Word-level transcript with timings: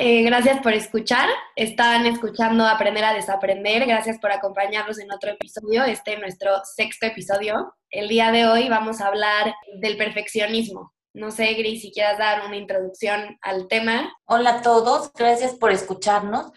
eh, 0.00 0.22
gracias 0.22 0.60
por 0.62 0.72
escuchar. 0.72 1.28
Están 1.56 2.06
escuchando 2.06 2.66
Aprender 2.66 3.04
a 3.04 3.12
Desaprender. 3.12 3.86
Gracias 3.86 4.18
por 4.18 4.32
acompañarnos 4.32 4.98
en 4.98 5.12
otro 5.12 5.30
episodio, 5.30 5.84
este 5.84 6.14
es 6.14 6.20
nuestro 6.20 6.52
sexto 6.64 7.06
episodio. 7.06 7.74
El 7.90 8.08
día 8.08 8.32
de 8.32 8.46
hoy 8.46 8.68
vamos 8.70 9.00
a 9.00 9.08
hablar 9.08 9.54
del 9.80 9.98
perfeccionismo. 9.98 10.94
No 11.12 11.30
sé, 11.30 11.52
Gris, 11.54 11.82
si 11.82 11.92
quieras 11.92 12.18
dar 12.18 12.46
una 12.46 12.56
introducción 12.56 13.36
al 13.42 13.68
tema. 13.68 14.10
Hola 14.24 14.50
a 14.50 14.62
todos, 14.62 15.12
gracias 15.12 15.54
por 15.54 15.70
escucharnos. 15.70 16.50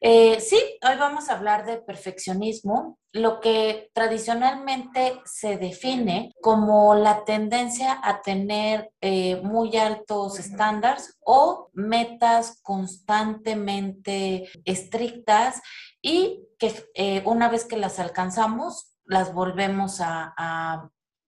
Eh, 0.00 0.40
sí, 0.40 0.56
hoy 0.82 0.96
vamos 0.98 1.28
a 1.28 1.34
hablar 1.34 1.66
de 1.66 1.76
perfeccionismo, 1.78 2.98
lo 3.12 3.40
que 3.40 3.90
tradicionalmente 3.92 5.20
se 5.24 5.56
define 5.56 6.32
como 6.40 6.94
la 6.94 7.24
tendencia 7.24 7.98
a 8.02 8.22
tener 8.22 8.92
eh, 9.00 9.40
muy 9.42 9.76
altos 9.76 10.38
estándares 10.38 11.18
o 11.20 11.70
metas 11.72 12.60
constantemente 12.62 14.48
estrictas 14.64 15.60
y 16.00 16.46
que 16.58 16.88
eh, 16.94 17.22
una 17.24 17.48
vez 17.48 17.64
que 17.64 17.76
las 17.76 17.98
alcanzamos, 17.98 18.94
las 19.04 19.32
volvemos 19.32 20.00
a, 20.00 20.34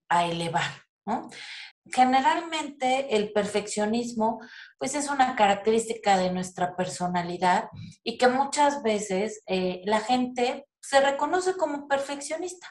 a 0.09 0.25
elevar. 0.25 0.71
¿no? 1.05 1.29
Generalmente 1.91 3.15
el 3.15 3.31
perfeccionismo 3.33 4.39
pues 4.77 4.95
es 4.95 5.09
una 5.09 5.35
característica 5.35 6.17
de 6.17 6.31
nuestra 6.31 6.75
personalidad 6.75 7.69
y 8.03 8.17
que 8.17 8.27
muchas 8.27 8.83
veces 8.83 9.43
eh, 9.47 9.81
la 9.85 9.99
gente 9.99 10.65
se 10.81 11.01
reconoce 11.01 11.55
como 11.55 11.87
perfeccionista. 11.87 12.67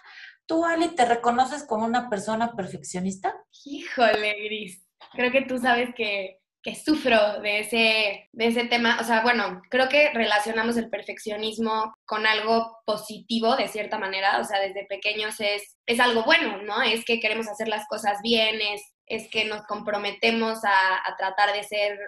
¿Tú, 0.46 0.64
Ali, 0.64 0.88
te 0.88 1.04
reconoces 1.04 1.64
como 1.64 1.86
una 1.86 2.10
persona 2.10 2.52
perfeccionista? 2.52 3.34
Híjole, 3.64 4.34
Gris. 4.44 4.86
Creo 5.12 5.30
que 5.30 5.42
tú 5.42 5.58
sabes 5.58 5.90
que 5.94 6.42
que 6.62 6.76
sufro 6.76 7.40
de 7.40 7.60
ese, 7.60 8.28
de 8.32 8.46
ese 8.46 8.64
tema. 8.64 8.98
O 9.00 9.04
sea, 9.04 9.22
bueno, 9.22 9.60
creo 9.68 9.88
que 9.88 10.10
relacionamos 10.10 10.76
el 10.76 10.88
perfeccionismo 10.88 11.92
con 12.04 12.24
algo 12.24 12.78
positivo 12.86 13.56
de 13.56 13.68
cierta 13.68 13.98
manera. 13.98 14.38
O 14.38 14.44
sea, 14.44 14.60
desde 14.60 14.86
pequeños 14.86 15.40
es, 15.40 15.76
es 15.86 15.98
algo 15.98 16.22
bueno, 16.24 16.62
¿no? 16.62 16.80
Es 16.82 17.04
que 17.04 17.18
queremos 17.18 17.48
hacer 17.48 17.66
las 17.66 17.86
cosas 17.88 18.18
bien, 18.22 18.60
es, 18.60 18.91
es 19.14 19.28
que 19.28 19.44
nos 19.44 19.62
comprometemos 19.66 20.60
a, 20.64 21.16
tratar 21.18 21.52
de 21.52 21.62
ser 21.64 21.98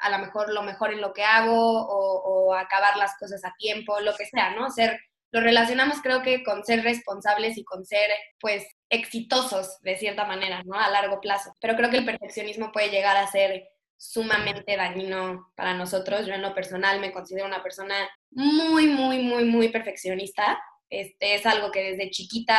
a 0.00 0.10
lo 0.10 0.18
mejor 0.18 0.52
lo 0.52 0.62
mejor 0.62 0.92
en 0.92 1.00
lo 1.00 1.12
que 1.12 1.24
hago 1.24 1.54
o, 1.54 2.22
o 2.48 2.54
acabar 2.54 2.96
las 2.96 3.16
cosas 3.18 3.44
a 3.44 3.54
tiempo, 3.58 4.00
lo 4.00 4.14
que 4.14 4.26
sea, 4.26 4.54
¿no? 4.54 4.70
Ser 4.70 5.00
lo 5.32 5.40
relacionamos 5.40 6.00
creo 6.00 6.22
que 6.22 6.42
con 6.42 6.64
ser 6.64 6.82
responsables 6.82 7.58
y 7.58 7.64
con 7.64 7.84
ser 7.84 8.08
pues 8.40 8.66
exitosos 8.88 9.80
de 9.82 9.98
cierta 9.98 10.24
manera, 10.24 10.62
¿no? 10.64 10.78
A 10.78 10.88
largo 10.88 11.20
plazo. 11.20 11.54
Pero 11.60 11.76
creo 11.76 11.90
que 11.90 11.98
el 11.98 12.06
perfeccionismo 12.06 12.72
puede 12.72 12.88
llegar 12.88 13.18
a 13.18 13.26
ser 13.26 13.68
sumamente 13.98 14.76
dañino 14.76 15.52
para 15.54 15.74
nosotros. 15.74 16.26
Yo 16.26 16.32
en 16.32 16.42
lo 16.42 16.54
personal 16.54 17.00
me 17.00 17.12
considero 17.12 17.46
una 17.46 17.62
persona 17.62 18.08
muy, 18.30 18.86
muy, 18.86 19.18
muy, 19.18 19.44
muy 19.44 19.68
perfeccionista. 19.68 20.58
Este 20.88 21.34
es 21.34 21.44
algo 21.44 21.70
que 21.70 21.82
desde 21.82 22.10
chiquita 22.10 22.58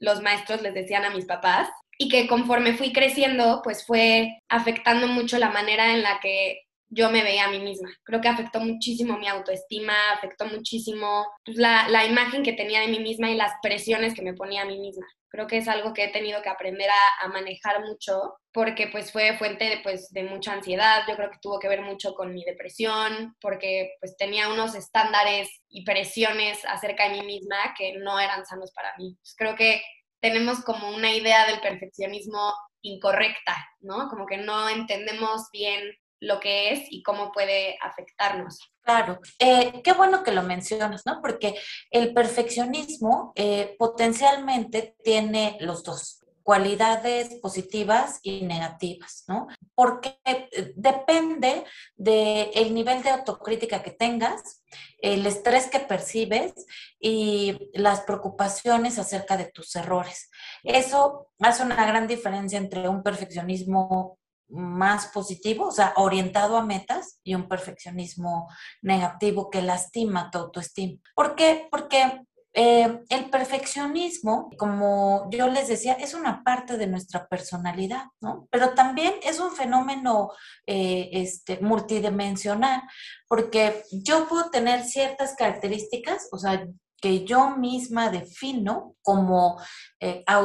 los 0.00 0.20
maestros 0.20 0.62
les 0.62 0.74
decían 0.74 1.04
a 1.04 1.10
mis 1.10 1.26
papás 1.26 1.68
y 2.00 2.08
que 2.08 2.26
conforme 2.26 2.72
fui 2.72 2.94
creciendo, 2.94 3.60
pues 3.62 3.84
fue 3.84 4.38
afectando 4.48 5.06
mucho 5.06 5.36
la 5.36 5.50
manera 5.50 5.92
en 5.92 6.02
la 6.02 6.18
que 6.18 6.62
yo 6.88 7.10
me 7.10 7.22
veía 7.22 7.44
a 7.44 7.50
mí 7.50 7.60
misma. 7.60 7.90
Creo 8.04 8.22
que 8.22 8.28
afectó 8.28 8.58
muchísimo 8.58 9.18
mi 9.18 9.28
autoestima, 9.28 9.92
afectó 10.14 10.46
muchísimo 10.46 11.26
pues, 11.44 11.58
la, 11.58 11.90
la, 11.90 12.06
imagen 12.06 12.42
que 12.42 12.54
tenía 12.54 12.80
de 12.80 12.88
mí 12.88 13.00
misma 13.00 13.30
y 13.30 13.36
las 13.36 13.52
presiones 13.62 14.14
que 14.14 14.22
me 14.22 14.32
ponía 14.32 14.62
a 14.62 14.64
mí 14.64 14.78
misma. 14.78 15.06
Creo 15.28 15.46
que 15.46 15.58
es 15.58 15.68
algo 15.68 15.92
que 15.92 16.04
he 16.04 16.08
tenido 16.08 16.40
que 16.40 16.48
aprender 16.48 16.88
a, 17.22 17.28
manejar 17.28 17.84
mucho 17.84 18.34
porque 18.50 18.88
pues 18.88 19.12
fue 19.12 19.36
fuente 19.36 19.66
de, 19.66 19.80
pues, 19.82 20.08
de 20.10 20.24
mucha 20.24 20.54
ansiedad. 20.54 21.02
Yo 21.06 21.16
creo 21.16 21.30
que 21.30 21.38
tuvo 21.42 21.58
que 21.60 21.68
ver 21.68 21.82
mucho 21.82 22.14
con 22.14 22.32
mi 22.32 22.44
depresión 22.44 23.36
porque 23.42 23.92
pues 24.00 24.16
tenía 24.16 24.48
unos 24.48 24.74
estándares 24.74 25.50
y 25.68 25.84
presiones 25.84 26.64
acerca 26.64 27.10
de 27.10 27.20
mí 27.20 27.26
misma 27.26 27.74
que 27.76 27.92
no 27.98 28.18
eran 28.18 28.46
sanos 28.46 28.72
para 28.72 28.94
mí. 28.96 29.18
Pues, 29.20 29.34
creo 29.36 29.54
que 29.54 29.82
tenemos 30.20 30.60
como 30.60 30.90
una 30.90 31.12
idea 31.12 31.46
del 31.46 31.60
perfeccionismo 31.60 32.52
incorrecta, 32.82 33.56
¿no? 33.80 34.08
Como 34.08 34.26
que 34.26 34.38
no 34.38 34.68
entendemos 34.68 35.48
bien 35.52 35.80
lo 36.20 36.38
que 36.38 36.72
es 36.72 36.86
y 36.90 37.02
cómo 37.02 37.32
puede 37.32 37.76
afectarnos. 37.80 38.58
Claro, 38.82 39.20
eh, 39.38 39.80
qué 39.82 39.92
bueno 39.92 40.22
que 40.22 40.32
lo 40.32 40.42
mencionas, 40.42 41.06
¿no? 41.06 41.20
Porque 41.22 41.54
el 41.90 42.12
perfeccionismo 42.12 43.32
eh, 43.34 43.74
potencialmente 43.78 44.96
tiene 45.02 45.56
los 45.60 45.82
dos, 45.82 46.19
cualidades 46.50 47.36
positivas 47.36 48.18
y 48.24 48.42
negativas, 48.42 49.22
¿no? 49.28 49.46
Porque 49.72 50.18
eh, 50.24 50.72
depende 50.74 51.64
del 51.94 52.74
nivel 52.74 53.04
de 53.04 53.10
autocrítica 53.10 53.84
que 53.84 53.92
tengas, 53.92 54.64
el 54.98 55.24
estrés 55.26 55.68
que 55.68 55.78
percibes 55.78 56.52
y 56.98 57.56
las 57.72 58.00
preocupaciones 58.00 58.98
acerca 58.98 59.36
de 59.36 59.44
tus 59.44 59.76
errores. 59.76 60.28
Eso 60.64 61.28
hace 61.38 61.62
una 61.62 61.86
gran 61.86 62.08
diferencia 62.08 62.58
entre 62.58 62.88
un 62.88 63.04
perfeccionismo 63.04 64.18
más 64.48 65.06
positivo, 65.06 65.68
o 65.68 65.70
sea, 65.70 65.92
orientado 65.94 66.56
a 66.56 66.66
metas 66.66 67.20
y 67.22 67.36
un 67.36 67.46
perfeccionismo 67.46 68.48
negativo 68.82 69.50
que 69.50 69.62
lastima 69.62 70.32
tu 70.32 70.38
autoestima. 70.38 70.98
¿Por 71.14 71.36
qué? 71.36 71.68
Porque 71.70 72.24
eh, 72.52 73.00
el 73.08 73.30
perfeccionismo, 73.30 74.50
como 74.56 75.28
yo 75.30 75.48
les 75.48 75.68
decía, 75.68 75.92
es 75.94 76.14
una 76.14 76.42
parte 76.42 76.76
de 76.76 76.88
nuestra 76.88 77.28
personalidad, 77.28 78.06
¿no? 78.20 78.48
Pero 78.50 78.74
también 78.74 79.14
es 79.22 79.38
un 79.38 79.52
fenómeno 79.52 80.32
eh, 80.66 81.10
este, 81.12 81.60
multidimensional, 81.60 82.82
porque 83.28 83.84
yo 83.92 84.26
puedo 84.28 84.50
tener 84.50 84.84
ciertas 84.84 85.36
características, 85.36 86.28
o 86.32 86.38
sea, 86.38 86.66
que 87.00 87.24
yo 87.24 87.56
misma 87.56 88.10
defino 88.10 88.94
como 89.02 89.60
eh, 89.98 90.22
a 90.26 90.40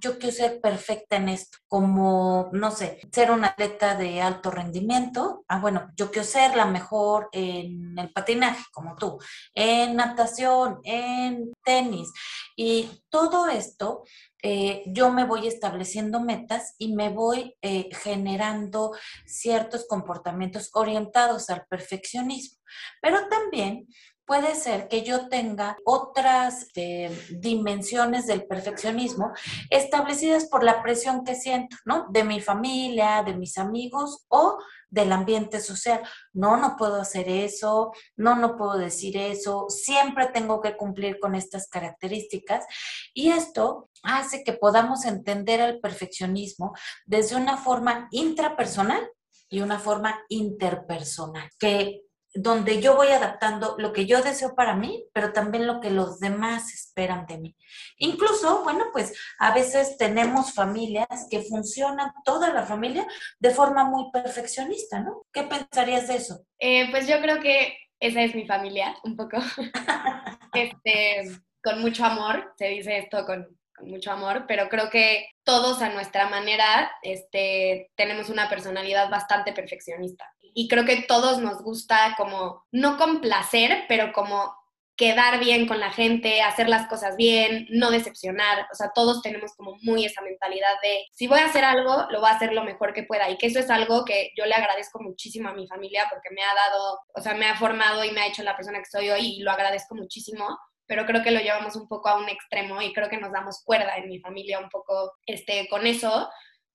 yo 0.00 0.18
quiero 0.18 0.36
ser 0.36 0.60
perfecta 0.60 1.16
en 1.16 1.30
esto, 1.30 1.58
como, 1.66 2.50
no 2.52 2.70
sé, 2.70 3.00
ser 3.12 3.30
una 3.30 3.48
atleta 3.48 3.96
de 3.96 4.20
alto 4.20 4.50
rendimiento, 4.50 5.44
ah, 5.48 5.58
bueno, 5.60 5.88
yo 5.96 6.10
quiero 6.10 6.26
ser 6.26 6.54
la 6.54 6.66
mejor 6.66 7.28
en 7.32 7.98
el 7.98 8.12
patinaje, 8.12 8.62
como 8.72 8.94
tú, 8.96 9.18
en 9.54 9.96
natación, 9.96 10.80
en 10.84 11.52
tenis, 11.64 12.12
y 12.56 12.90
todo 13.08 13.48
esto 13.48 14.04
eh, 14.42 14.84
yo 14.86 15.10
me 15.10 15.24
voy 15.24 15.48
estableciendo 15.48 16.20
metas 16.20 16.74
y 16.78 16.94
me 16.94 17.08
voy 17.08 17.56
eh, 17.60 17.88
generando 18.02 18.92
ciertos 19.26 19.86
comportamientos 19.88 20.70
orientados 20.74 21.50
al 21.50 21.66
perfeccionismo. 21.66 22.58
Pero 23.02 23.28
también 23.28 23.88
puede 24.28 24.54
ser 24.54 24.88
que 24.88 25.02
yo 25.02 25.28
tenga 25.28 25.78
otras 25.86 26.68
eh, 26.76 27.10
dimensiones 27.30 28.26
del 28.26 28.46
perfeccionismo 28.46 29.32
establecidas 29.70 30.44
por 30.44 30.62
la 30.62 30.82
presión 30.82 31.24
que 31.24 31.34
siento, 31.34 31.76
¿no? 31.86 32.06
De 32.10 32.24
mi 32.24 32.40
familia, 32.40 33.22
de 33.24 33.34
mis 33.34 33.56
amigos 33.56 34.26
o 34.28 34.58
del 34.90 35.12
ambiente 35.12 35.60
social. 35.60 36.02
No, 36.34 36.58
no 36.58 36.76
puedo 36.76 37.00
hacer 37.00 37.26
eso, 37.28 37.92
no, 38.16 38.36
no 38.36 38.56
puedo 38.58 38.76
decir 38.76 39.16
eso, 39.16 39.66
siempre 39.70 40.26
tengo 40.26 40.60
que 40.60 40.76
cumplir 40.76 41.18
con 41.20 41.34
estas 41.34 41.66
características. 41.66 42.66
Y 43.14 43.30
esto 43.30 43.88
hace 44.02 44.44
que 44.44 44.52
podamos 44.52 45.06
entender 45.06 45.60
el 45.60 45.80
perfeccionismo 45.80 46.74
desde 47.06 47.36
una 47.36 47.56
forma 47.56 48.08
intrapersonal 48.10 49.10
y 49.48 49.60
una 49.60 49.78
forma 49.78 50.20
interpersonal, 50.28 51.48
que 51.58 52.02
donde 52.42 52.80
yo 52.80 52.94
voy 52.94 53.08
adaptando 53.08 53.74
lo 53.78 53.92
que 53.92 54.06
yo 54.06 54.22
deseo 54.22 54.54
para 54.54 54.74
mí, 54.74 55.04
pero 55.12 55.32
también 55.32 55.66
lo 55.66 55.80
que 55.80 55.90
los 55.90 56.20
demás 56.20 56.72
esperan 56.72 57.26
de 57.26 57.38
mí. 57.38 57.56
Incluso, 57.96 58.62
bueno, 58.62 58.84
pues 58.92 59.12
a 59.38 59.52
veces 59.52 59.96
tenemos 59.96 60.54
familias 60.54 61.26
que 61.30 61.42
funcionan, 61.42 62.12
toda 62.24 62.52
la 62.52 62.62
familia, 62.62 63.06
de 63.40 63.50
forma 63.50 63.84
muy 63.84 64.10
perfeccionista, 64.12 65.00
¿no? 65.00 65.22
¿Qué 65.32 65.42
pensarías 65.42 66.06
de 66.06 66.16
eso? 66.16 66.44
Eh, 66.58 66.88
pues 66.90 67.08
yo 67.08 67.20
creo 67.20 67.40
que 67.40 67.76
esa 67.98 68.22
es 68.22 68.34
mi 68.34 68.46
familia, 68.46 68.96
un 69.02 69.16
poco. 69.16 69.38
este, 70.54 71.40
con 71.62 71.80
mucho 71.80 72.04
amor, 72.04 72.54
se 72.56 72.66
dice 72.68 72.98
esto 72.98 73.26
con, 73.26 73.57
con 73.78 73.90
mucho 73.90 74.10
amor, 74.10 74.44
pero 74.46 74.68
creo 74.68 74.90
que 74.90 75.30
todos 75.44 75.80
a 75.82 75.90
nuestra 75.90 76.28
manera 76.28 76.90
este, 77.02 77.90
tenemos 77.96 78.28
una 78.28 78.48
personalidad 78.48 79.10
bastante 79.10 79.52
perfeccionista 79.52 80.24
y 80.54 80.68
creo 80.68 80.84
que 80.84 81.02
todos 81.02 81.38
nos 81.38 81.62
gusta 81.62 82.14
como, 82.16 82.64
no 82.72 82.96
complacer, 82.96 83.84
pero 83.88 84.12
como 84.12 84.56
quedar 84.98 85.38
bien 85.38 85.68
con 85.68 85.78
la 85.78 85.92
gente, 85.92 86.42
hacer 86.42 86.68
las 86.68 86.88
cosas 86.88 87.14
bien, 87.16 87.68
no 87.70 87.92
decepcionar. 87.92 88.66
O 88.72 88.74
sea, 88.74 88.90
todos 88.92 89.22
tenemos 89.22 89.54
como 89.54 89.76
muy 89.82 90.04
esa 90.04 90.20
mentalidad 90.22 90.74
de, 90.82 91.04
si 91.12 91.28
voy 91.28 91.38
a 91.38 91.46
hacer 91.46 91.64
algo, 91.64 92.08
lo 92.10 92.18
voy 92.18 92.28
a 92.28 92.34
hacer 92.34 92.52
lo 92.52 92.64
mejor 92.64 92.92
que 92.92 93.04
pueda. 93.04 93.30
Y 93.30 93.38
que 93.38 93.46
eso 93.46 93.60
es 93.60 93.70
algo 93.70 94.04
que 94.04 94.32
yo 94.36 94.44
le 94.44 94.54
agradezco 94.54 95.00
muchísimo 95.00 95.48
a 95.48 95.54
mi 95.54 95.68
familia 95.68 96.08
porque 96.10 96.34
me 96.34 96.42
ha 96.42 96.52
dado, 96.52 96.98
o 97.14 97.20
sea, 97.20 97.34
me 97.34 97.46
ha 97.46 97.54
formado 97.54 98.04
y 98.04 98.10
me 98.10 98.22
ha 98.22 98.26
hecho 98.26 98.42
la 98.42 98.56
persona 98.56 98.80
que 98.80 98.90
soy 98.90 99.08
hoy 99.10 99.36
y 99.36 99.42
lo 99.42 99.52
agradezco 99.52 99.94
muchísimo. 99.94 100.58
Pero 100.88 101.06
creo 101.06 101.22
que 101.22 101.30
lo 101.30 101.38
llevamos 101.38 101.76
un 101.76 101.86
poco 101.86 102.08
a 102.08 102.16
un 102.16 102.28
extremo 102.28 102.82
y 102.82 102.92
creo 102.92 103.08
que 103.08 103.18
nos 103.18 103.30
damos 103.30 103.62
cuerda 103.64 103.96
en 103.96 104.08
mi 104.08 104.18
familia 104.18 104.58
un 104.58 104.68
poco 104.68 105.12
este, 105.26 105.68
con 105.68 105.86
eso 105.86 106.28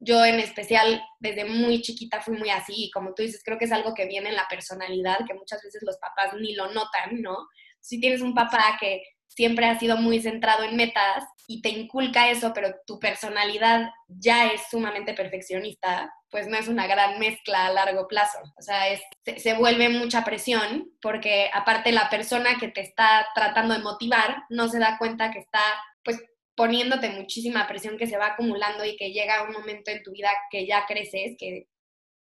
yo 0.05 0.25
en 0.25 0.39
especial 0.39 1.01
desde 1.19 1.45
muy 1.45 1.81
chiquita 1.81 2.21
fui 2.21 2.37
muy 2.37 2.49
así 2.49 2.73
y 2.75 2.91
como 2.91 3.13
tú 3.13 3.23
dices, 3.23 3.41
creo 3.43 3.57
que 3.57 3.65
es 3.65 3.71
algo 3.71 3.93
que 3.93 4.05
viene 4.05 4.29
en 4.29 4.35
la 4.35 4.47
personalidad, 4.49 5.19
que 5.25 5.33
muchas 5.33 5.63
veces 5.63 5.81
los 5.85 5.97
papás 5.97 6.33
ni 6.33 6.55
lo 6.55 6.67
notan, 6.73 7.21
¿no? 7.21 7.47
Si 7.79 8.01
tienes 8.01 8.21
un 8.21 8.33
papá 8.33 8.77
que 8.79 9.01
siempre 9.35 9.65
ha 9.65 9.79
sido 9.79 9.97
muy 9.97 10.21
centrado 10.21 10.63
en 10.63 10.75
metas 10.75 11.23
y 11.47 11.61
te 11.61 11.69
inculca 11.69 12.29
eso, 12.29 12.53
pero 12.53 12.75
tu 12.85 12.99
personalidad 12.99 13.89
ya 14.07 14.47
es 14.47 14.61
sumamente 14.69 15.13
perfeccionista, 15.13 16.13
pues 16.29 16.47
no 16.47 16.57
es 16.57 16.67
una 16.67 16.87
gran 16.87 17.19
mezcla 17.19 17.65
a 17.65 17.73
largo 17.73 18.07
plazo. 18.07 18.39
O 18.57 18.61
sea, 18.61 18.83
se, 19.25 19.39
se, 19.39 19.53
vuelve 19.53 19.89
mucha 19.89 20.23
presión 20.23 20.91
porque 21.01 21.49
aparte 21.53 21.91
la 21.91 22.09
persona 22.09 22.57
que 22.59 22.69
te 22.69 22.81
está 22.81 23.27
tratando 23.35 23.73
de 23.73 23.83
motivar 23.83 24.43
no 24.49 24.69
se 24.69 24.79
da 24.79 24.97
cuenta 24.97 25.31
que 25.31 25.39
está 25.39 25.61
pues 26.03 26.21
poniéndote 26.55 27.09
muchísima 27.09 27.67
presión 27.67 27.97
que 27.97 28.07
se 28.07 28.17
va 28.17 28.27
acumulando 28.27 28.85
y 28.85 28.95
que 28.95 29.11
llega 29.11 29.43
un 29.43 29.53
momento 29.53 29.91
en 29.91 30.03
tu 30.03 30.11
vida 30.11 30.29
que 30.51 30.65
ya 30.65 30.85
creces, 30.85 31.35
que, 31.37 31.67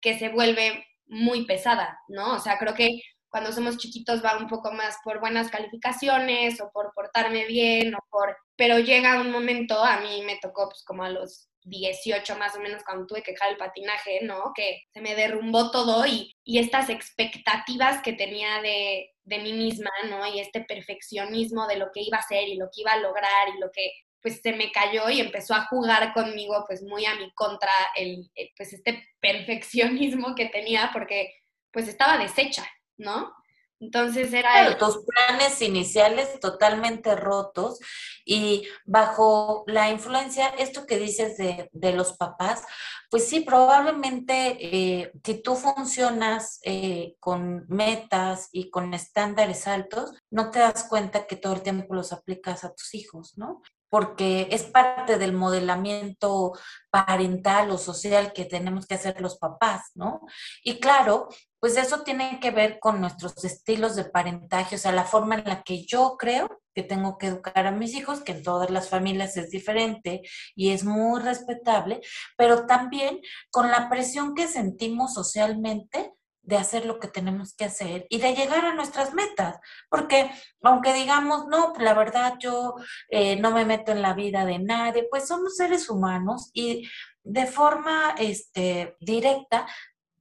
que 0.01 0.17
se 0.17 0.29
vuelve 0.29 0.85
muy 1.05 1.45
pesada, 1.45 1.99
¿no? 2.07 2.35
O 2.35 2.39
sea, 2.39 2.57
creo 2.57 2.73
que 2.73 2.89
cuando 3.31 3.51
somos 3.51 3.77
chiquitos 3.77 4.23
va 4.23 4.37
un 4.37 4.47
poco 4.47 4.71
más 4.71 4.97
por 5.03 5.19
buenas 5.19 5.49
calificaciones 5.49 6.59
o 6.61 6.69
por 6.71 6.93
portarme 6.93 7.45
bien 7.45 7.95
o 7.95 7.99
por... 8.09 8.35
Pero 8.55 8.77
llega 8.77 9.21
un 9.21 9.31
momento, 9.31 9.83
a 9.83 10.01
mí 10.01 10.21
me 10.23 10.37
tocó 10.37 10.69
pues 10.69 10.83
como 10.83 11.03
a 11.03 11.09
los 11.09 11.49
18 11.63 12.37
más 12.37 12.55
o 12.55 12.59
menos 12.59 12.83
cuando 12.83 13.05
tuve 13.05 13.23
que 13.23 13.31
dejar 13.31 13.51
el 13.51 13.57
patinaje, 13.57 14.19
¿no? 14.23 14.51
Que 14.53 14.83
se 14.93 15.01
me 15.01 15.15
derrumbó 15.15 15.71
todo 15.71 16.05
y, 16.05 16.35
y 16.43 16.59
estas 16.59 16.89
expectativas 16.89 18.01
que 18.01 18.13
tenía 18.13 18.61
de, 18.61 19.11
de 19.23 19.39
mí 19.39 19.53
misma, 19.53 19.91
¿no? 20.09 20.27
Y 20.27 20.39
este 20.39 20.61
perfeccionismo 20.61 21.67
de 21.67 21.77
lo 21.77 21.91
que 21.93 22.01
iba 22.01 22.17
a 22.17 22.21
hacer 22.21 22.47
y 22.49 22.57
lo 22.57 22.65
que 22.65 22.81
iba 22.81 22.91
a 22.91 22.99
lograr 22.99 23.49
y 23.55 23.59
lo 23.59 23.71
que 23.71 23.91
pues 24.21 24.39
se 24.41 24.53
me 24.53 24.71
cayó 24.71 25.09
y 25.09 25.19
empezó 25.19 25.55
a 25.55 25.65
jugar 25.65 26.13
conmigo 26.13 26.63
pues 26.67 26.83
muy 26.83 27.05
a 27.05 27.15
mi 27.15 27.31
contra 27.33 27.71
el, 27.95 28.29
eh, 28.35 28.51
pues 28.55 28.71
este 28.73 29.07
perfeccionismo 29.19 30.35
que 30.35 30.45
tenía 30.47 30.91
porque 30.93 31.33
pues 31.71 31.87
estaba 31.87 32.17
deshecha, 32.17 32.65
¿no? 33.01 33.33
Entonces 33.81 34.31
era... 34.31 34.67
el... 34.67 34.77
tus 34.77 35.03
planes 35.03 35.61
iniciales 35.61 36.39
totalmente 36.39 37.15
rotos 37.15 37.79
y 38.23 38.67
bajo 38.85 39.63
la 39.67 39.89
influencia, 39.89 40.47
esto 40.49 40.85
que 40.85 40.99
dices 40.99 41.35
de, 41.37 41.69
de 41.73 41.93
los 41.93 42.13
papás, 42.13 42.63
pues 43.09 43.27
sí, 43.27 43.41
probablemente 43.41 44.57
eh, 44.61 45.11
si 45.23 45.41
tú 45.41 45.55
funcionas 45.55 46.61
eh, 46.63 47.15
con 47.19 47.65
metas 47.67 48.47
y 48.53 48.69
con 48.69 48.93
estándares 48.93 49.67
altos, 49.67 50.13
no 50.29 50.51
te 50.51 50.59
das 50.59 50.85
cuenta 50.85 51.27
que 51.27 51.35
todo 51.35 51.53
el 51.53 51.61
tiempo 51.61 51.93
los 51.93 52.13
aplicas 52.13 52.63
a 52.63 52.73
tus 52.73 52.93
hijos, 52.93 53.37
¿no? 53.37 53.61
Porque 53.91 54.47
es 54.51 54.63
parte 54.63 55.17
del 55.17 55.33
modelamiento 55.33 56.53
parental 56.89 57.71
o 57.71 57.77
social 57.77 58.31
que 58.31 58.45
tenemos 58.45 58.87
que 58.87 58.95
hacer 58.95 59.19
los 59.19 59.37
papás, 59.37 59.91
¿no? 59.95 60.21
Y 60.63 60.79
claro, 60.79 61.27
pues 61.59 61.75
eso 61.75 62.01
tiene 62.03 62.39
que 62.39 62.51
ver 62.51 62.79
con 62.79 63.01
nuestros 63.01 63.43
estilos 63.43 63.97
de 63.97 64.05
parentaje, 64.05 64.75
o 64.75 64.79
sea, 64.79 64.93
la 64.93 65.03
forma 65.03 65.35
en 65.35 65.43
la 65.43 65.61
que 65.61 65.85
yo 65.85 66.15
creo 66.17 66.61
que 66.73 66.83
tengo 66.83 67.17
que 67.17 67.27
educar 67.27 67.67
a 67.67 67.71
mis 67.71 67.93
hijos, 67.93 68.21
que 68.21 68.31
en 68.31 68.43
todas 68.43 68.69
las 68.69 68.87
familias 68.87 69.35
es 69.35 69.49
diferente 69.49 70.21
y 70.55 70.69
es 70.69 70.85
muy 70.85 71.21
respetable, 71.21 71.99
pero 72.37 72.65
también 72.65 73.19
con 73.49 73.69
la 73.71 73.89
presión 73.89 74.35
que 74.35 74.47
sentimos 74.47 75.13
socialmente 75.13 76.13
de 76.43 76.57
hacer 76.57 76.85
lo 76.85 76.99
que 76.99 77.07
tenemos 77.07 77.53
que 77.55 77.65
hacer 77.65 78.07
y 78.09 78.19
de 78.19 78.33
llegar 78.33 78.65
a 78.65 78.73
nuestras 78.73 79.13
metas. 79.13 79.59
Porque 79.89 80.31
aunque 80.61 80.93
digamos, 80.93 81.47
no, 81.47 81.73
la 81.79 81.93
verdad 81.93 82.35
yo 82.39 82.75
eh, 83.09 83.35
no 83.37 83.51
me 83.51 83.65
meto 83.65 83.91
en 83.91 84.01
la 84.01 84.13
vida 84.13 84.45
de 84.45 84.59
nadie, 84.59 85.07
pues 85.09 85.27
somos 85.27 85.55
seres 85.55 85.89
humanos 85.89 86.49
y 86.53 86.89
de 87.23 87.45
forma 87.45 88.15
este, 88.17 88.95
directa 88.99 89.67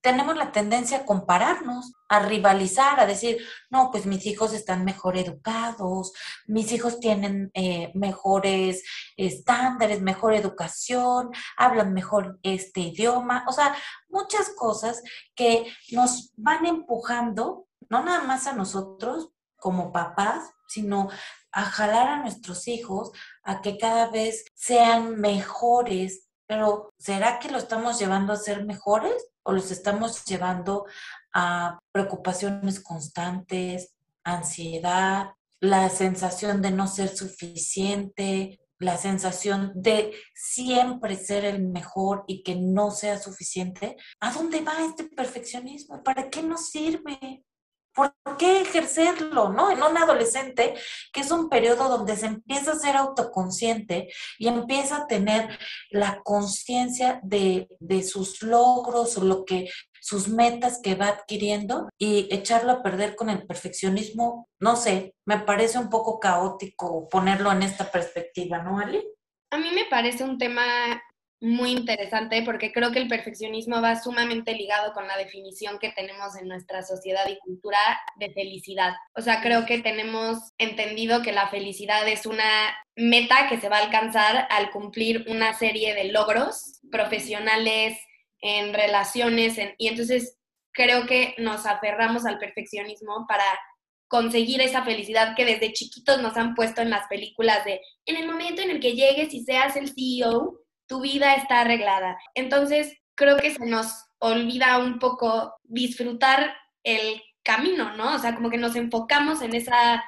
tenemos 0.00 0.36
la 0.36 0.52
tendencia 0.52 0.98
a 0.98 1.04
compararnos, 1.04 1.92
a 2.08 2.20
rivalizar, 2.20 2.98
a 3.00 3.06
decir, 3.06 3.38
no, 3.70 3.90
pues 3.90 4.06
mis 4.06 4.24
hijos 4.26 4.52
están 4.52 4.84
mejor 4.84 5.16
educados, 5.16 6.12
mis 6.46 6.72
hijos 6.72 7.00
tienen 7.00 7.50
eh, 7.54 7.92
mejores 7.94 8.82
estándares, 9.16 10.00
mejor 10.00 10.34
educación, 10.34 11.30
hablan 11.56 11.92
mejor 11.92 12.38
este 12.42 12.80
idioma, 12.80 13.44
o 13.48 13.52
sea, 13.52 13.74
muchas 14.08 14.50
cosas 14.56 15.02
que 15.34 15.66
nos 15.92 16.32
van 16.36 16.66
empujando, 16.66 17.66
no 17.88 18.02
nada 18.02 18.22
más 18.22 18.46
a 18.46 18.54
nosotros 18.54 19.30
como 19.56 19.92
papás, 19.92 20.50
sino 20.68 21.10
a 21.52 21.64
jalar 21.64 22.08
a 22.08 22.22
nuestros 22.22 22.68
hijos 22.68 23.10
a 23.42 23.60
que 23.60 23.76
cada 23.78 24.08
vez 24.08 24.44
sean 24.54 25.20
mejores. 25.20 26.29
Pero 26.50 26.92
¿será 26.98 27.38
que 27.38 27.48
lo 27.48 27.58
estamos 27.58 28.00
llevando 28.00 28.32
a 28.32 28.36
ser 28.36 28.64
mejores? 28.64 29.30
o 29.42 29.52
los 29.52 29.70
estamos 29.70 30.24
llevando 30.24 30.86
a 31.32 31.78
preocupaciones 31.92 32.80
constantes, 32.80 33.94
ansiedad, 34.24 35.30
la 35.60 35.88
sensación 35.90 36.62
de 36.62 36.70
no 36.70 36.86
ser 36.86 37.08
suficiente, 37.08 38.60
la 38.78 38.96
sensación 38.96 39.72
de 39.74 40.14
siempre 40.34 41.16
ser 41.16 41.44
el 41.44 41.62
mejor 41.68 42.24
y 42.26 42.42
que 42.42 42.56
no 42.56 42.90
sea 42.90 43.18
suficiente, 43.18 43.96
¿a 44.20 44.32
dónde 44.32 44.62
va 44.62 44.84
este 44.84 45.04
perfeccionismo? 45.04 46.02
¿Para 46.02 46.30
qué 46.30 46.42
nos 46.42 46.70
sirve? 46.70 47.44
¿Por 48.00 48.38
qué 48.38 48.62
ejercerlo, 48.62 49.50
no? 49.50 49.70
En 49.70 49.82
un 49.82 49.98
adolescente, 49.98 50.72
que 51.12 51.20
es 51.20 51.30
un 51.30 51.50
periodo 51.50 51.90
donde 51.90 52.16
se 52.16 52.24
empieza 52.24 52.72
a 52.72 52.78
ser 52.78 52.96
autoconsciente 52.96 54.08
y 54.38 54.48
empieza 54.48 54.96
a 54.96 55.06
tener 55.06 55.58
la 55.90 56.22
conciencia 56.22 57.20
de, 57.22 57.68
de, 57.78 58.02
sus 58.02 58.42
logros 58.42 59.18
o 59.18 59.24
lo 59.24 59.44
que, 59.44 59.68
sus 60.00 60.28
metas 60.28 60.80
que 60.82 60.94
va 60.94 61.08
adquiriendo 61.08 61.90
y 61.98 62.26
echarlo 62.34 62.72
a 62.72 62.82
perder 62.82 63.16
con 63.16 63.28
el 63.28 63.46
perfeccionismo, 63.46 64.48
no 64.58 64.76
sé, 64.76 65.14
me 65.26 65.40
parece 65.40 65.78
un 65.78 65.90
poco 65.90 66.18
caótico 66.18 67.06
ponerlo 67.06 67.52
en 67.52 67.62
esta 67.62 67.90
perspectiva, 67.90 68.62
¿no, 68.62 68.78
Ali? 68.78 69.06
A 69.50 69.58
mí 69.58 69.72
me 69.74 69.84
parece 69.90 70.24
un 70.24 70.38
tema 70.38 70.62
muy 71.40 71.70
interesante 71.70 72.42
porque 72.42 72.72
creo 72.72 72.92
que 72.92 72.98
el 72.98 73.08
perfeccionismo 73.08 73.80
va 73.80 74.00
sumamente 74.00 74.54
ligado 74.54 74.92
con 74.92 75.08
la 75.08 75.16
definición 75.16 75.78
que 75.78 75.90
tenemos 75.90 76.36
en 76.36 76.48
nuestra 76.48 76.82
sociedad 76.82 77.26
y 77.28 77.38
cultura 77.38 77.78
de 78.16 78.30
felicidad. 78.32 78.92
O 79.14 79.22
sea, 79.22 79.40
creo 79.40 79.64
que 79.64 79.78
tenemos 79.78 80.52
entendido 80.58 81.22
que 81.22 81.32
la 81.32 81.48
felicidad 81.48 82.06
es 82.08 82.26
una 82.26 82.76
meta 82.94 83.48
que 83.48 83.58
se 83.58 83.68
va 83.68 83.78
a 83.78 83.84
alcanzar 83.84 84.46
al 84.50 84.70
cumplir 84.70 85.24
una 85.28 85.54
serie 85.54 85.94
de 85.94 86.04
logros 86.12 86.80
profesionales, 86.90 87.98
en 88.40 88.72
relaciones, 88.72 89.58
y 89.78 89.88
entonces 89.88 90.38
creo 90.72 91.06
que 91.06 91.34
nos 91.38 91.66
aferramos 91.66 92.24
al 92.24 92.38
perfeccionismo 92.38 93.26
para 93.28 93.44
conseguir 94.08 94.60
esa 94.60 94.82
felicidad 94.82 95.36
que 95.36 95.44
desde 95.44 95.72
chiquitos 95.72 96.20
nos 96.20 96.36
han 96.36 96.54
puesto 96.54 96.80
en 96.80 96.90
las 96.90 97.06
películas 97.06 97.64
de 97.64 97.80
en 98.06 98.16
el 98.16 98.26
momento 98.26 98.60
en 98.60 98.70
el 98.70 98.80
que 98.80 98.94
llegues 98.94 99.32
y 99.32 99.44
seas 99.44 99.76
el 99.76 99.92
CEO, 99.92 100.58
tu 100.90 101.00
vida 101.00 101.34
está 101.34 101.60
arreglada. 101.60 102.18
Entonces, 102.34 102.98
creo 103.14 103.36
que 103.36 103.54
se 103.54 103.64
nos 103.64 104.06
olvida 104.18 104.78
un 104.78 104.98
poco 104.98 105.54
disfrutar 105.62 106.52
el 106.82 107.22
camino, 107.44 107.96
¿no? 107.96 108.16
O 108.16 108.18
sea, 108.18 108.34
como 108.34 108.50
que 108.50 108.58
nos 108.58 108.74
enfocamos 108.74 109.40
en 109.40 109.54
esa, 109.54 110.04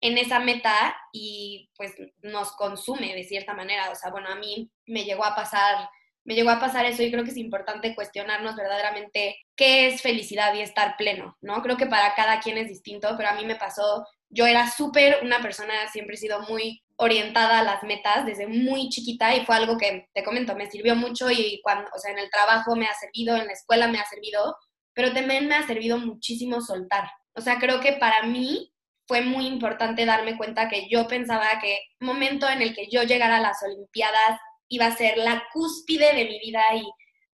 en 0.00 0.18
esa 0.18 0.40
meta 0.40 0.96
y 1.12 1.70
pues 1.76 1.94
nos 2.20 2.50
consume 2.56 3.14
de 3.14 3.22
cierta 3.22 3.54
manera. 3.54 3.90
O 3.92 3.94
sea, 3.94 4.10
bueno, 4.10 4.28
a 4.28 4.34
mí 4.34 4.72
me 4.86 5.04
llegó 5.04 5.24
a 5.24 5.36
pasar, 5.36 5.88
me 6.24 6.34
llegó 6.34 6.50
a 6.50 6.58
pasar 6.58 6.84
eso 6.84 7.04
y 7.04 7.12
creo 7.12 7.22
que 7.22 7.30
es 7.30 7.36
importante 7.36 7.94
cuestionarnos 7.94 8.56
verdaderamente 8.56 9.36
qué 9.54 9.86
es 9.86 10.02
felicidad 10.02 10.52
y 10.54 10.62
estar 10.62 10.96
pleno, 10.96 11.38
¿no? 11.42 11.62
Creo 11.62 11.76
que 11.76 11.86
para 11.86 12.12
cada 12.16 12.40
quien 12.40 12.58
es 12.58 12.68
distinto, 12.68 13.14
pero 13.16 13.28
a 13.28 13.34
mí 13.34 13.46
me 13.46 13.54
pasó, 13.54 14.04
yo 14.30 14.46
era 14.46 14.68
súper 14.68 15.20
una 15.22 15.40
persona, 15.40 15.86
siempre 15.92 16.16
he 16.16 16.18
sido 16.18 16.40
muy 16.42 16.83
orientada 16.96 17.58
a 17.58 17.64
las 17.64 17.82
metas 17.82 18.24
desde 18.24 18.46
muy 18.46 18.88
chiquita 18.88 19.34
y 19.34 19.44
fue 19.44 19.56
algo 19.56 19.76
que, 19.76 20.08
te 20.14 20.22
comento, 20.22 20.54
me 20.54 20.70
sirvió 20.70 20.94
mucho 20.94 21.30
y 21.30 21.60
cuando, 21.62 21.90
o 21.94 21.98
sea, 21.98 22.12
en 22.12 22.18
el 22.18 22.30
trabajo 22.30 22.76
me 22.76 22.86
ha 22.86 22.94
servido, 22.94 23.36
en 23.36 23.46
la 23.46 23.52
escuela 23.52 23.88
me 23.88 23.98
ha 23.98 24.04
servido, 24.06 24.56
pero 24.94 25.12
también 25.12 25.48
me 25.48 25.56
ha 25.56 25.66
servido 25.66 25.98
muchísimo 25.98 26.60
soltar. 26.60 27.10
O 27.34 27.40
sea, 27.40 27.58
creo 27.58 27.80
que 27.80 27.94
para 27.94 28.22
mí 28.22 28.72
fue 29.06 29.20
muy 29.20 29.46
importante 29.46 30.06
darme 30.06 30.36
cuenta 30.36 30.68
que 30.68 30.88
yo 30.88 31.06
pensaba 31.08 31.58
que 31.60 31.78
momento 32.00 32.48
en 32.48 32.62
el 32.62 32.74
que 32.74 32.88
yo 32.90 33.02
llegara 33.02 33.36
a 33.36 33.40
las 33.40 33.62
Olimpiadas 33.62 34.40
iba 34.68 34.86
a 34.86 34.96
ser 34.96 35.18
la 35.18 35.44
cúspide 35.52 36.14
de 36.14 36.24
mi 36.24 36.38
vida 36.38 36.62
y 36.74 36.84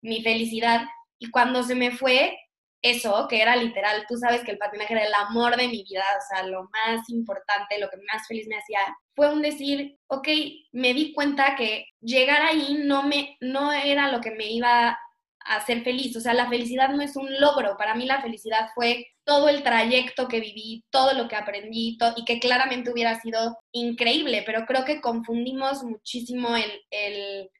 mi 0.02 0.22
felicidad. 0.22 0.82
Y 1.18 1.30
cuando 1.30 1.62
se 1.62 1.74
me 1.74 1.90
fue, 1.92 2.36
eso, 2.82 3.26
que 3.28 3.42
era 3.42 3.56
literal, 3.56 4.04
tú 4.08 4.16
sabes 4.16 4.42
que 4.42 4.52
el 4.52 4.58
patinaje 4.58 4.94
era 4.94 5.04
el 5.04 5.14
amor 5.14 5.56
de 5.56 5.68
mi 5.68 5.82
vida, 5.82 6.04
o 6.16 6.34
sea, 6.34 6.46
lo 6.46 6.64
más 6.64 7.08
importante, 7.10 7.78
lo 7.78 7.90
que 7.90 7.98
más 8.12 8.26
feliz 8.26 8.46
me 8.48 8.56
hacía, 8.56 8.80
fue 9.14 9.32
un 9.32 9.42
decir, 9.42 9.98
ok, 10.06 10.28
me 10.72 10.94
di 10.94 11.12
cuenta 11.12 11.56
que 11.56 11.86
llegar 12.00 12.42
ahí 12.42 12.82
no, 12.84 13.02
me, 13.02 13.36
no 13.40 13.72
era 13.72 14.10
lo 14.10 14.20
que 14.20 14.30
me 14.30 14.50
iba 14.50 14.88
a 14.90 15.56
hacer 15.56 15.82
feliz, 15.82 16.16
o 16.16 16.20
sea, 16.20 16.34
la 16.34 16.48
felicidad 16.48 16.90
no 16.90 17.02
es 17.02 17.16
un 17.16 17.28
logro, 17.40 17.76
para 17.76 17.94
mí 17.94 18.06
la 18.06 18.22
felicidad 18.22 18.70
fue 18.74 19.06
todo 19.24 19.48
el 19.48 19.62
trayecto 19.62 20.28
que 20.28 20.40
viví, 20.40 20.84
todo 20.90 21.12
lo 21.14 21.28
que 21.28 21.36
aprendí 21.36 21.98
y 22.16 22.24
que 22.24 22.40
claramente 22.40 22.90
hubiera 22.90 23.20
sido 23.20 23.58
increíble, 23.72 24.42
pero 24.46 24.64
creo 24.66 24.84
que 24.84 25.00
confundimos 25.00 25.82
muchísimo 25.82 26.56
el, 26.56 26.70
el 26.90 27.50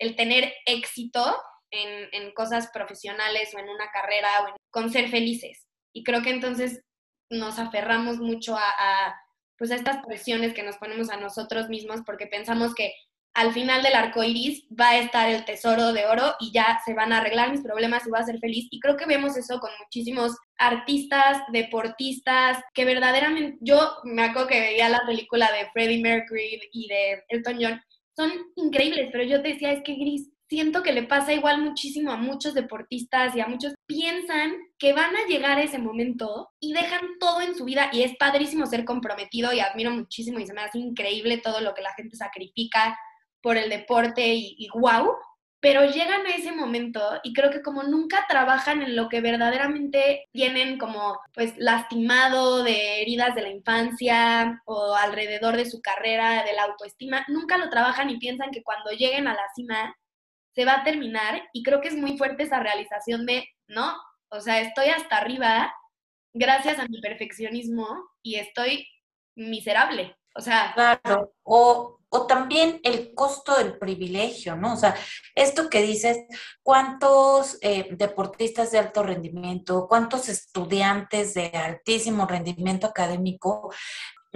el 0.00 0.16
tener 0.16 0.52
éxito 0.66 1.36
en, 1.70 2.32
cosas 2.32 2.70
profesionales 2.72 3.52
o 3.54 3.58
en 3.58 3.68
una 3.68 3.90
carrera 3.90 4.28
o 4.42 4.56
con 4.70 4.90
ser 4.90 5.08
felices. 5.08 5.66
Y 5.92 6.04
creo 6.04 6.22
que 6.22 6.30
entonces 6.30 6.82
nos 7.28 7.58
aferramos 7.58 8.18
mucho 8.18 8.56
a, 8.56 9.14
pues 9.58 9.70
a 9.70 9.76
estas 9.76 10.04
presiones 10.04 10.54
que 10.54 10.62
nos 10.62 10.76
ponemos 10.76 11.10
a 11.10 11.16
nosotros 11.16 11.68
mismos 11.68 12.00
porque 12.06 12.26
pensamos 12.26 12.74
que 12.74 12.94
al 13.34 13.52
final 13.52 13.82
del 13.82 13.94
arco 13.94 14.24
iris 14.24 14.66
va 14.68 14.90
a 14.90 14.98
estar 14.98 15.28
el 15.28 15.44
tesoro 15.44 15.92
de 15.92 16.06
oro 16.06 16.34
y 16.40 16.50
ya 16.52 16.80
se 16.84 16.94
van 16.94 17.12
a 17.12 17.18
arreglar 17.18 17.52
mis 17.52 17.62
problemas 17.62 18.04
y 18.04 18.10
voy 18.10 18.18
a 18.18 18.24
ser 18.24 18.38
feliz. 18.40 18.66
Y 18.70 18.80
creo 18.80 18.96
que 18.96 19.06
vemos 19.06 19.36
eso 19.36 19.60
con 19.60 19.70
muchísimos 19.78 20.36
artistas, 20.58 21.42
deportistas, 21.52 22.58
que 22.74 22.84
verdaderamente, 22.84 23.58
yo 23.60 23.98
me 24.04 24.22
acuerdo 24.22 24.48
que 24.48 24.60
veía 24.60 24.88
la 24.88 25.06
película 25.06 25.50
de 25.52 25.70
Freddie 25.70 26.02
Mercury 26.02 26.60
y 26.72 26.88
de 26.88 27.22
Elton 27.28 27.58
John, 27.60 27.80
son 28.16 28.32
increíbles, 28.56 29.08
pero 29.12 29.24
yo 29.24 29.38
decía, 29.38 29.72
es 29.72 29.82
que 29.84 29.94
Gris, 29.94 30.28
siento 30.50 30.82
que 30.82 30.92
le 30.92 31.04
pasa 31.04 31.32
igual 31.32 31.62
muchísimo 31.62 32.10
a 32.10 32.16
muchos 32.16 32.54
deportistas 32.54 33.36
y 33.36 33.40
a 33.40 33.46
muchos 33.46 33.72
piensan 33.86 34.52
que 34.78 34.92
van 34.92 35.14
a 35.16 35.26
llegar 35.28 35.58
a 35.58 35.62
ese 35.62 35.78
momento 35.78 36.50
y 36.58 36.72
dejan 36.72 37.18
todo 37.20 37.40
en 37.40 37.54
su 37.54 37.64
vida 37.64 37.88
y 37.92 38.02
es 38.02 38.16
padrísimo 38.16 38.66
ser 38.66 38.84
comprometido 38.84 39.52
y 39.52 39.60
admiro 39.60 39.92
muchísimo 39.92 40.40
y 40.40 40.46
se 40.46 40.52
me 40.52 40.62
hace 40.62 40.78
increíble 40.78 41.38
todo 41.38 41.60
lo 41.60 41.72
que 41.72 41.82
la 41.82 41.94
gente 41.94 42.16
sacrifica 42.16 42.98
por 43.40 43.56
el 43.56 43.70
deporte 43.70 44.34
y, 44.34 44.56
y 44.58 44.68
wow, 44.74 45.14
pero 45.60 45.84
llegan 45.84 46.26
a 46.26 46.34
ese 46.34 46.50
momento 46.50 47.00
y 47.22 47.32
creo 47.32 47.50
que 47.50 47.62
como 47.62 47.84
nunca 47.84 48.26
trabajan 48.28 48.82
en 48.82 48.96
lo 48.96 49.08
que 49.08 49.20
verdaderamente 49.20 50.26
tienen 50.32 50.78
como 50.78 51.20
pues 51.32 51.54
lastimado 51.58 52.64
de 52.64 53.02
heridas 53.02 53.36
de 53.36 53.42
la 53.42 53.50
infancia 53.50 54.60
o 54.64 54.96
alrededor 54.96 55.56
de 55.56 55.70
su 55.70 55.80
carrera, 55.80 56.42
de 56.44 56.54
la 56.54 56.64
autoestima, 56.64 57.24
nunca 57.28 57.56
lo 57.56 57.70
trabajan 57.70 58.10
y 58.10 58.18
piensan 58.18 58.50
que 58.50 58.64
cuando 58.64 58.90
lleguen 58.90 59.28
a 59.28 59.34
la 59.34 59.44
cima 59.54 59.94
se 60.54 60.64
va 60.64 60.80
a 60.80 60.84
terminar 60.84 61.42
y 61.52 61.62
creo 61.62 61.80
que 61.80 61.88
es 61.88 61.96
muy 61.96 62.18
fuerte 62.18 62.42
esa 62.42 62.60
realización 62.60 63.26
de, 63.26 63.48
no, 63.68 63.94
o 64.30 64.40
sea, 64.40 64.60
estoy 64.60 64.86
hasta 64.86 65.16
arriba 65.16 65.72
gracias 66.32 66.78
a 66.78 66.86
mi 66.86 67.00
perfeccionismo 67.00 67.86
y 68.22 68.36
estoy 68.36 68.86
miserable. 69.36 70.16
O 70.36 70.40
sea, 70.40 70.72
claro, 70.74 71.34
o, 71.42 71.98
o, 72.08 72.26
también 72.26 72.80
el 72.84 73.14
costo 73.14 73.56
del 73.58 73.78
privilegio, 73.78 74.54
¿no? 74.54 74.74
O 74.74 74.76
sea, 74.76 74.94
esto 75.34 75.68
que 75.68 75.82
dices, 75.82 76.18
¿cuántos 76.62 77.58
eh, 77.62 77.88
deportistas 77.90 78.70
de 78.70 78.78
alto 78.78 79.02
rendimiento, 79.02 79.88
cuántos 79.88 80.28
estudiantes 80.28 81.34
de 81.34 81.48
altísimo 81.48 82.26
rendimiento 82.26 82.86
académico 82.86 83.72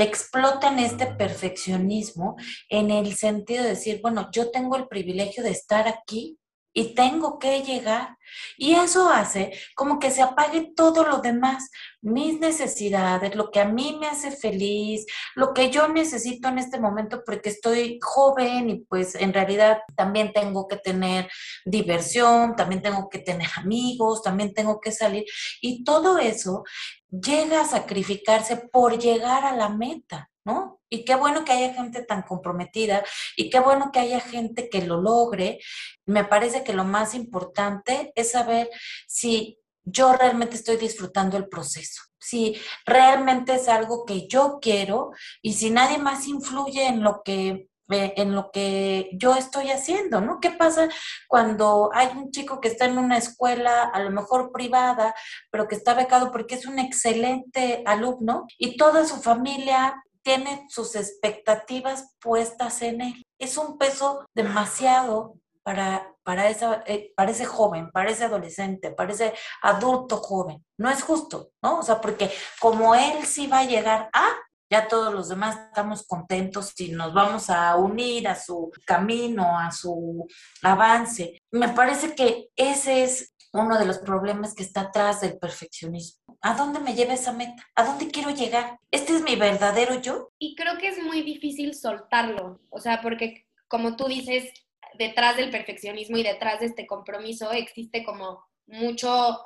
explotan 0.03 0.79
este 0.81 1.07
perfeccionismo 1.07 2.37
en 2.69 2.91
el 2.91 3.15
sentido 3.15 3.63
de 3.63 3.71
decir, 3.71 4.01
bueno, 4.03 4.29
yo 4.33 4.51
tengo 4.51 4.77
el 4.77 4.89
privilegio 4.89 5.45
de 5.45 5.51
estar 5.51 5.87
aquí 5.87 6.39
y 6.75 6.95
tengo 6.95 7.39
que 7.39 7.63
llegar. 7.63 8.19
Y 8.59 8.75
eso 8.75 9.09
hace 9.09 9.53
como 9.77 9.99
que 10.01 10.11
se 10.11 10.23
apague 10.23 10.73
todo 10.75 11.05
lo 11.05 11.19
demás, 11.19 11.71
mis 12.03 12.41
necesidades, 12.41 13.37
lo 13.37 13.51
que 13.51 13.61
a 13.61 13.65
mí 13.65 13.97
me 14.01 14.09
hace 14.09 14.33
feliz, 14.33 15.07
lo 15.37 15.55
que 15.55 15.71
yo 15.71 15.89
necesito 15.89 16.49
en 16.49 16.59
este 16.59 16.81
momento 16.81 17.23
porque 17.25 17.51
estoy 17.51 17.99
joven 18.03 18.71
y 18.71 18.81
pues 18.81 19.15
en 19.15 19.33
realidad 19.33 19.79
también 19.97 20.33
tengo 20.33 20.67
que 20.67 20.77
tener 20.77 21.31
diversión, 21.65 22.57
también 22.57 22.83
tengo 22.83 23.09
que 23.09 23.21
tener 23.21 23.49
amigos, 23.57 24.23
también 24.23 24.53
tengo 24.53 24.81
que 24.81 24.91
salir. 24.91 25.25
Y 25.61 25.85
todo 25.85 26.19
eso 26.19 26.65
llega 27.09 27.61
a 27.61 27.67
sacrificarse 27.67 28.57
por 28.57 28.99
llegar 28.99 29.45
a 29.45 29.55
la 29.55 29.69
meta, 29.69 30.31
¿no? 30.45 30.81
Y 30.95 31.05
qué 31.05 31.17
bueno 31.17 31.45
que 31.45 31.51
haya 31.51 31.75
gente 31.75 32.03
tan 32.03 32.23
comprometida 32.23 33.05
y 33.37 33.51
qué 33.51 33.59
bueno 33.59 33.91
que 33.93 33.99
haya 33.99 34.21
gente 34.21 34.69
que 34.69 34.83
lo 34.83 35.01
logre. 35.01 35.59
Me 36.07 36.23
parece 36.23 36.63
que 36.63 36.73
lo 36.73 36.85
más 36.85 37.15
importante 37.15 38.13
es 38.15 38.31
saber 38.31 38.71
si 39.09 39.59
yo 39.83 40.13
realmente 40.13 40.55
estoy 40.55 40.77
disfrutando 40.77 41.37
el 41.37 41.49
proceso, 41.49 42.03
si 42.19 42.57
realmente 42.87 43.55
es 43.57 43.69
algo 43.69 44.05
que 44.05 44.29
yo 44.29 44.61
quiero 44.63 45.11
y 45.43 45.55
si 45.55 45.71
nadie 45.71 45.99
más 45.99 46.29
influye 46.29 46.87
en 46.87 47.03
lo 47.03 47.23
que 47.25 47.69
en 47.89 48.35
lo 48.35 48.51
que 48.51 49.11
yo 49.13 49.37
estoy 49.37 49.71
haciendo, 49.71 50.21
¿no? 50.21 50.41
¿Qué 50.41 50.51
pasa 50.51 50.89
cuando 51.29 51.91
hay 51.93 52.09
un 52.17 52.31
chico 52.31 52.61
que 52.61 52.69
está 52.69 52.87
en 52.87 52.97
una 52.97 53.19
escuela, 53.19 53.83
a 53.83 54.01
lo 54.01 54.11
mejor 54.11 54.53
privada, 54.53 55.15
pero 55.51 55.69
que 55.69 55.75
está 55.75 55.93
becado 55.93 56.33
porque 56.33 56.55
es 56.55 56.67
un 56.67 56.79
excelente 56.79 57.83
alumno 57.85 58.47
y 58.59 58.79
toda 58.79 59.05
su 59.07 59.17
familia 59.21 60.03
tiene 60.25 60.67
sus 60.69 60.97
expectativas 60.97 62.15
puestas 62.21 62.83
en 62.83 63.03
él? 63.03 63.23
Es 63.39 63.57
un 63.57 63.79
peso 63.79 64.27
demasiado 64.35 65.35
para, 65.63 66.13
para, 66.23 66.49
esa, 66.49 66.83
eh, 66.87 67.13
para 67.17 67.31
ese 67.31 67.45
joven, 67.45 67.91
para 67.91 68.11
ese 68.11 68.25
adolescente, 68.25 68.91
para 68.91 69.13
ese 69.13 69.35
adulto 69.63 70.17
joven. 70.17 70.65
No 70.79 70.91
es 70.91 71.03
justo, 71.03 71.51
¿no? 71.63 71.79
O 71.79 71.83
sea, 71.83 72.01
porque 72.01 72.31
como 72.61 72.95
él 72.95 73.25
sí 73.25 73.47
va 73.47 73.61
a 73.61 73.67
llegar 73.67 74.11
a, 74.13 74.29
ya 74.71 74.89
todos 74.89 75.13
los 75.13 75.29
demás 75.29 75.57
estamos 75.69 76.07
contentos 76.07 76.73
y 76.81 76.91
nos 76.91 77.13
vamos 77.15 77.51
a 77.51 77.77
unir 77.77 78.29
a 78.29 78.35
su 78.35 78.71
camino, 78.87 79.59
a 79.59 79.71
su 79.71 80.27
avance. 80.63 81.39
Me 81.53 81.69
parece 81.69 82.15
que 82.15 82.49
ese 82.57 83.05
es 83.05 83.34
uno 83.55 83.79
de 83.79 83.87
los 83.87 83.99
problemas 83.99 84.55
que 84.55 84.65
está 84.65 84.83
atrás 84.83 85.21
del 85.21 85.39
perfeccionismo. 85.39 86.37
¿A 86.41 86.55
dónde 86.55 86.81
me 86.81 86.95
lleva 86.95 87.15
esa 87.15 87.33
meta? 87.33 87.67
¿A 87.75 87.85
dónde 87.85 88.09
quiero 88.09 88.31
llegar? 88.31 88.79
¿Este 88.91 89.15
es 89.15 89.23
mi 89.23 89.37
verdadero 89.37 90.01
yo? 90.01 90.31
Y 90.39 90.57
creo 90.57 90.77
que 90.79 90.89
es 90.89 91.03
muy 91.03 91.23
difícil 91.23 91.75
soltarlo, 91.75 92.61
o 92.69 92.81
sea, 92.81 93.01
porque 93.01 93.47
como 93.69 93.97
tú 93.97 94.07
dices, 94.07 94.53
detrás 94.99 95.37
del 95.37 95.51
perfeccionismo 95.51 96.19
y 96.19 96.23
detrás 96.23 96.61
de 96.61 96.67
este 96.67 96.87
compromiso 96.87 97.53
existe 97.53 98.05
como 98.05 98.45
mucho 98.67 99.39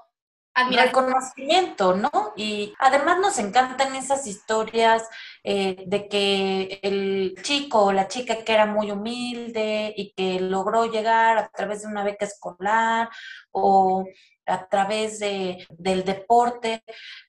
reconocimiento, 0.71 1.95
¿no? 1.95 2.11
Y 2.37 2.75
además 2.79 3.19
nos 3.21 3.39
encantan 3.39 3.95
esas 3.95 4.27
historias 4.27 5.05
eh, 5.45 5.85
de 5.87 6.09
que 6.09 6.81
el 6.83 7.37
chico 7.43 7.85
o 7.87 7.93
la 7.93 8.09
chica 8.09 8.45
que 8.45 8.53
era 8.53 8.67
muy 8.67 8.91
humilde 8.91 9.95
y 9.97 10.13
que 10.15 10.41
logró 10.41 10.87
llegar 10.87 11.39
a 11.39 11.49
través 11.49 11.83
de 11.83 11.89
una 11.89 12.05
beca 12.05 12.27
escolar 12.27 13.09
o 13.53 14.05
a 14.47 14.69
través 14.69 15.19
de, 15.19 15.67
del 15.71 16.05
deporte, 16.05 16.83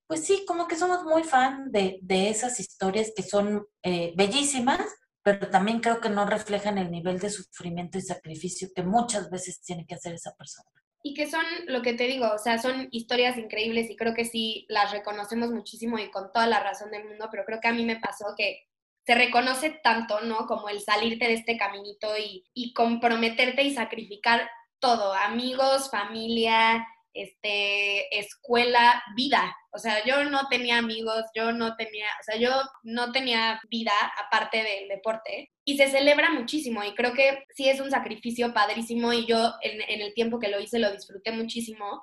pues 0.07 0.25
sí, 0.25 0.45
como 0.47 0.67
que 0.67 0.77
somos 0.77 1.03
muy 1.03 1.23
fan 1.23 1.71
de, 1.71 1.99
esas 2.29 2.59
historias 2.59 3.11
que 3.15 3.23
son 3.23 3.67
eh, 3.83 4.13
bellísimas, 4.15 4.81
pero 5.21 5.49
también 5.49 5.81
creo 5.81 5.99
que 5.99 6.09
no 6.09 6.25
reflejan 6.25 6.77
el 6.77 6.89
nivel 6.91 7.19
de 7.19 7.29
sufrimiento 7.29 7.97
y 7.97 8.01
sacrificio 8.01 8.69
que 8.73 8.83
muchas 8.83 9.29
veces 9.29 9.61
tiene 9.61 9.85
que 9.85 9.95
hacer 9.95 10.13
esa 10.13 10.33
persona 10.35 10.69
y 11.01 11.13
que 11.13 11.29
son 11.29 11.43
lo 11.67 11.81
que 11.81 11.93
te 11.93 12.05
digo, 12.05 12.27
o 12.33 12.37
sea, 12.37 12.57
son 12.57 12.87
historias 12.91 13.37
increíbles 13.37 13.89
y 13.89 13.95
creo 13.95 14.13
que 14.13 14.25
sí 14.25 14.65
las 14.69 14.91
reconocemos 14.91 15.51
muchísimo 15.51 15.97
y 15.97 16.11
con 16.11 16.31
toda 16.31 16.47
la 16.47 16.61
razón 16.61 16.91
del 16.91 17.05
mundo, 17.05 17.29
pero 17.31 17.45
creo 17.45 17.59
que 17.61 17.69
a 17.69 17.73
mí 17.73 17.85
me 17.85 17.99
pasó 17.99 18.33
que 18.37 18.67
se 19.05 19.15
reconoce 19.15 19.71
tanto, 19.83 20.21
¿no? 20.21 20.45
Como 20.45 20.69
el 20.69 20.81
salirte 20.81 21.25
de 21.25 21.33
este 21.33 21.57
caminito 21.57 22.17
y, 22.17 22.45
y 22.53 22.73
comprometerte 22.73 23.63
y 23.63 23.73
sacrificar 23.73 24.49
todo, 24.79 25.13
amigos, 25.13 25.89
familia, 25.89 26.85
este, 27.13 28.19
escuela, 28.19 29.03
vida. 29.15 29.55
O 29.71 29.77
sea, 29.77 30.03
yo 30.05 30.23
no 30.23 30.47
tenía 30.49 30.77
amigos, 30.77 31.23
yo 31.35 31.51
no 31.51 31.75
tenía, 31.75 32.07
o 32.19 32.23
sea, 32.23 32.37
yo 32.37 32.51
no 32.83 33.11
tenía 33.11 33.61
vida 33.69 33.91
aparte 34.25 34.63
del 34.63 34.87
deporte 34.87 35.51
y 35.63 35.77
se 35.77 35.89
celebra 35.89 36.31
muchísimo 36.31 36.83
y 36.83 36.95
creo 36.95 37.13
que 37.13 37.43
sí 37.55 37.69
es 37.69 37.79
un 37.79 37.91
sacrificio 37.91 38.53
padrísimo 38.53 39.13
y 39.13 39.25
yo 39.27 39.53
en, 39.61 39.81
en 39.81 40.01
el 40.01 40.13
tiempo 40.13 40.39
que 40.39 40.47
lo 40.49 40.59
hice 40.59 40.79
lo 40.79 40.91
disfruté 40.91 41.31
muchísimo, 41.31 42.01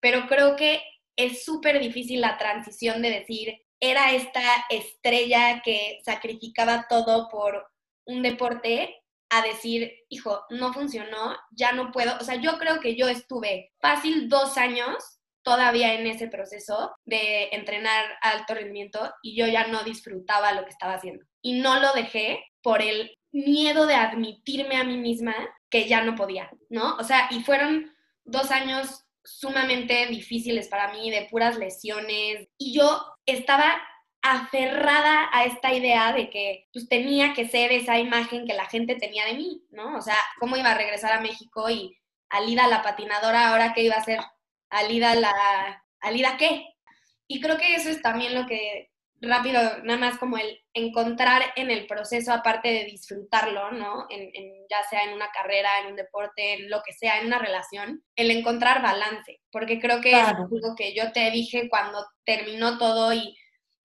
pero 0.00 0.26
creo 0.26 0.56
que 0.56 0.82
es 1.16 1.44
súper 1.44 1.78
difícil 1.80 2.20
la 2.20 2.38
transición 2.38 3.02
de 3.02 3.10
decir, 3.10 3.60
era 3.80 4.12
esta 4.12 4.42
estrella 4.70 5.60
que 5.62 6.00
sacrificaba 6.04 6.86
todo 6.88 7.28
por 7.28 7.66
un 8.06 8.22
deporte 8.22 9.02
a 9.28 9.42
decir, 9.42 9.92
hijo, 10.08 10.44
no 10.50 10.72
funcionó, 10.72 11.36
ya 11.52 11.72
no 11.72 11.90
puedo. 11.90 12.16
O 12.20 12.24
sea, 12.24 12.36
yo 12.36 12.58
creo 12.58 12.80
que 12.80 12.96
yo 12.96 13.08
estuve 13.08 13.72
fácil 13.80 14.28
dos 14.28 14.58
años 14.58 15.20
todavía 15.42 15.94
en 15.94 16.06
ese 16.06 16.28
proceso 16.28 16.94
de 17.04 17.48
entrenar 17.52 18.04
alto 18.20 18.54
rendimiento 18.54 19.12
y 19.22 19.36
yo 19.36 19.46
ya 19.46 19.66
no 19.66 19.82
disfrutaba 19.84 20.52
lo 20.52 20.64
que 20.64 20.70
estaba 20.70 20.94
haciendo. 20.94 21.24
Y 21.40 21.60
no 21.60 21.80
lo 21.80 21.92
dejé 21.92 22.44
por 22.62 22.82
el 22.82 23.16
miedo 23.32 23.86
de 23.86 23.94
admitirme 23.94 24.76
a 24.76 24.84
mí 24.84 24.96
misma 24.96 25.34
que 25.70 25.88
ya 25.88 26.02
no 26.02 26.14
podía, 26.14 26.50
¿no? 26.68 26.96
O 26.96 27.04
sea, 27.04 27.28
y 27.30 27.42
fueron 27.42 27.92
dos 28.24 28.50
años 28.50 29.04
sumamente 29.24 30.06
difíciles 30.06 30.68
para 30.68 30.92
mí, 30.92 31.10
de 31.10 31.28
puras 31.30 31.56
lesiones, 31.56 32.48
y 32.58 32.74
yo 32.74 33.04
estaba 33.26 33.80
aferrada 34.20 35.28
a 35.32 35.44
esta 35.44 35.72
idea 35.72 36.12
de 36.12 36.30
que 36.30 36.68
pues, 36.72 36.88
tenía 36.88 37.34
que 37.34 37.48
ser 37.48 37.72
esa 37.72 37.98
imagen 37.98 38.46
que 38.46 38.54
la 38.54 38.66
gente 38.66 38.94
tenía 38.96 39.24
de 39.26 39.34
mí, 39.34 39.64
¿no? 39.70 39.96
O 39.96 40.02
sea, 40.02 40.16
¿cómo 40.38 40.56
iba 40.56 40.70
a 40.70 40.78
regresar 40.78 41.12
a 41.12 41.20
México 41.20 41.68
y 41.70 41.96
Alida 42.32 42.66
la 42.66 42.82
patinadora, 42.82 43.50
ahora 43.50 43.74
qué 43.74 43.82
iba 43.82 43.96
a 43.96 44.04
ser 44.04 44.18
Alida 44.72 45.14
la... 45.14 45.84
¿Alida 46.00 46.36
qué? 46.36 46.66
Y 47.28 47.40
creo 47.40 47.56
que 47.56 47.74
eso 47.74 47.88
es 47.88 48.02
también 48.02 48.34
lo 48.34 48.46
que 48.46 48.90
rápido, 49.22 49.60
nada 49.84 49.98
más 49.98 50.18
como 50.18 50.36
el 50.36 50.60
encontrar 50.74 51.42
en 51.54 51.70
el 51.70 51.86
proceso, 51.86 52.32
aparte 52.32 52.68
de 52.68 52.84
disfrutarlo, 52.84 53.70
¿no? 53.70 54.06
En, 54.10 54.30
ya 54.68 54.82
sea 54.90 55.04
en 55.04 55.14
una 55.14 55.30
carrera, 55.30 55.80
en 55.80 55.92
un 55.92 55.96
deporte, 55.96 56.54
en 56.54 56.68
lo 56.68 56.82
que 56.82 56.92
sea, 56.92 57.20
en 57.20 57.28
una 57.28 57.38
relación, 57.38 58.02
el 58.16 58.30
encontrar 58.32 58.82
balance, 58.82 59.40
porque 59.52 59.80
creo 59.80 60.00
que 60.00 60.10
es 60.12 60.24
algo 60.24 60.74
que 60.76 60.92
yo 60.94 61.12
te 61.12 61.30
dije 61.30 61.68
cuando 61.68 62.04
terminó 62.24 62.78
todo 62.78 63.12
y 63.12 63.36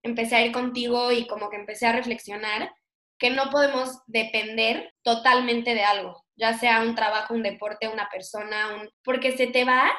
empecé 0.01 0.37
a 0.37 0.45
ir 0.45 0.51
contigo 0.51 1.11
y 1.11 1.27
como 1.27 1.49
que 1.49 1.57
empecé 1.57 1.85
a 1.85 1.93
reflexionar, 1.93 2.71
que 3.19 3.29
no 3.29 3.49
podemos 3.49 4.01
depender 4.07 4.93
totalmente 5.03 5.75
de 5.75 5.83
algo, 5.83 6.25
ya 6.35 6.57
sea 6.57 6.81
un 6.81 6.95
trabajo, 6.95 7.33
un 7.33 7.43
deporte, 7.43 7.87
una 7.87 8.09
persona, 8.09 8.75
un... 8.75 8.89
porque 9.03 9.37
se 9.37 9.47
te 9.47 9.65
va 9.65 9.91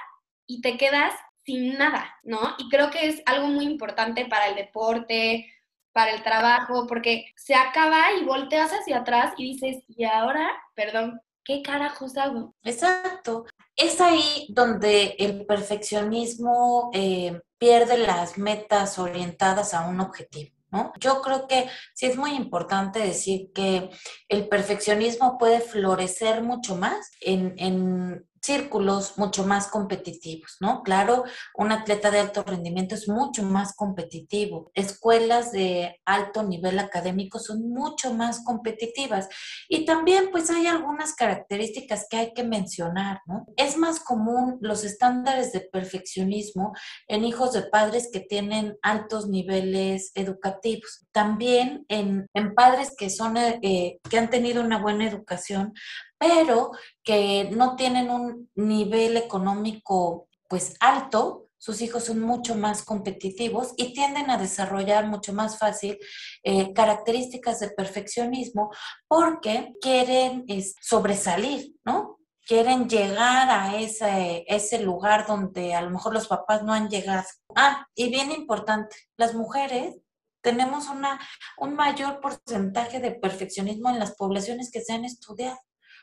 y 0.49 0.61
te 0.61 0.77
quedas 0.77 1.15
sin 1.45 1.79
nada, 1.79 2.13
¿no? 2.25 2.41
Y 2.59 2.69
creo 2.69 2.91
que 2.91 3.07
es 3.07 3.23
algo 3.27 3.47
muy 3.47 3.65
importante 3.65 4.27
para 4.27 4.49
el 4.49 4.57
deporte, 4.57 5.47
para 5.93 6.13
el 6.13 6.23
trabajo, 6.23 6.87
porque 6.87 7.27
se 7.37 7.55
acaba 7.55 8.13
y 8.21 8.25
volteas 8.25 8.71
hacia 8.73 8.99
atrás 8.99 9.35
y 9.37 9.55
dices, 9.55 9.85
y 9.89 10.05
ahora, 10.05 10.51
perdón, 10.75 11.21
¿qué 11.45 11.63
carajos 11.63 12.17
hago? 12.17 12.55
Exacto. 12.65 13.47
Es 13.75 14.01
ahí 14.01 14.47
donde 14.51 15.17
el 15.19 15.47
perfeccionismo 15.47 16.91
eh, 16.93 17.41
pierde 17.59 17.99
las 17.99 18.39
metas 18.39 18.99
orientadas 18.99 19.75
a 19.75 19.89
un 19.89 20.01
objetivo. 20.01 20.51
¿No? 20.71 20.93
Yo 21.01 21.23
creo 21.23 21.49
que 21.49 21.67
sí 21.95 22.05
es 22.05 22.19
muy 22.19 22.33
importante 22.33 22.99
decir 22.99 23.53
que 23.55 23.89
el 24.29 24.49
perfeccionismo 24.51 25.39
puede 25.39 25.61
florecer 25.61 26.43
mucho 26.43 26.77
más 26.77 27.11
en, 27.23 27.55
en 27.57 28.28
círculos 28.43 29.19
mucho 29.19 29.45
más 29.45 29.69
competitivos, 29.69 30.57
¿no? 30.61 30.83
Claro, 30.83 31.25
un 31.55 31.73
atleta 31.73 32.11
de 32.11 32.21
alto 32.21 32.43
rendimiento 32.43 32.95
es 32.95 33.09
mucho 33.09 33.43
más 33.43 33.75
competitivo. 33.75 34.71
Escuelas 34.75 35.53
de 35.53 36.01
alto 36.05 36.43
nivel 36.43 36.79
académico 36.79 37.39
son 37.39 37.71
mucho 37.71 38.15
más 38.15 38.45
competitivas. 38.45 39.29
Y 39.69 39.85
también, 39.85 40.31
pues, 40.31 40.51
hay 40.51 40.67
algunas 40.67 41.15
características 41.15 42.07
que 42.09 42.17
hay 42.17 42.33
que 42.35 42.45
mencionar, 42.45 43.21
¿no? 43.27 43.47
Es 43.57 43.77
más 43.77 44.01
común 44.01 44.59
los 44.61 44.85
estándares 44.85 45.53
de 45.53 45.61
perfeccionismo 45.61 46.73
en 47.07 47.25
hijos 47.25 47.53
de 47.53 47.63
padres 47.63 48.09
que 48.13 48.21
tienen 48.21 48.77
altos 48.83 49.29
niveles 49.29 50.13
educativos. 50.15 51.07
También 51.13 51.85
en, 51.89 52.27
en 52.35 52.55
padres 52.55 52.95
que 52.97 53.11
son, 53.11 53.37
eh, 53.37 53.99
que 54.09 54.19
han 54.19 54.31
tenido 54.31 54.63
una 54.63 54.79
buena 54.79 55.07
educación, 55.07 55.75
pero 56.19 56.73
que 57.03 57.49
no 57.53 57.77
tienen 57.77 58.11
un 58.11 58.51
nivel 58.55 59.17
económico 59.17 60.29
pues 60.49 60.75
alto, 60.81 61.49
sus 61.59 61.81
hijos 61.83 62.05
son 62.05 62.21
mucho 62.21 62.55
más 62.55 62.85
competitivos 62.85 63.75
y 63.77 63.93
tienden 63.93 64.31
a 64.31 64.39
desarrollar 64.39 65.07
mucho 65.07 65.33
más 65.33 65.59
fácil 65.59 65.99
eh, 66.45 66.73
características 66.73 67.61
de 67.61 67.71
perfeccionismo 67.71 68.71
porque 69.09 69.75
quieren 69.81 70.47
sobresalir, 70.81 71.75
¿no? 71.85 72.19
Quieren 72.47 72.89
llegar 72.89 73.51
a 73.51 73.79
ese, 73.79 74.45
ese 74.47 74.79
lugar 74.81 75.27
donde 75.27 75.75
a 75.75 75.83
lo 75.83 75.91
mejor 75.91 76.15
los 76.15 76.29
papás 76.29 76.63
no 76.63 76.73
han 76.73 76.89
llegado. 76.89 77.27
Ah, 77.55 77.87
y 77.95 78.09
bien 78.09 78.33
importante, 78.33 78.97
las 79.19 79.35
mujeres 79.35 79.97
tenemos 80.41 80.89
una, 80.89 81.21
un 81.59 81.75
mayor 81.75 82.21
porcentaje 82.21 83.01
de 83.01 83.11
perfeccionismo 83.11 83.91
en 83.91 83.99
las 83.99 84.15
poblaciones 84.15 84.71
que 84.71 84.81
se 84.81 84.95
han 84.95 85.05
estudiado. 85.05 85.59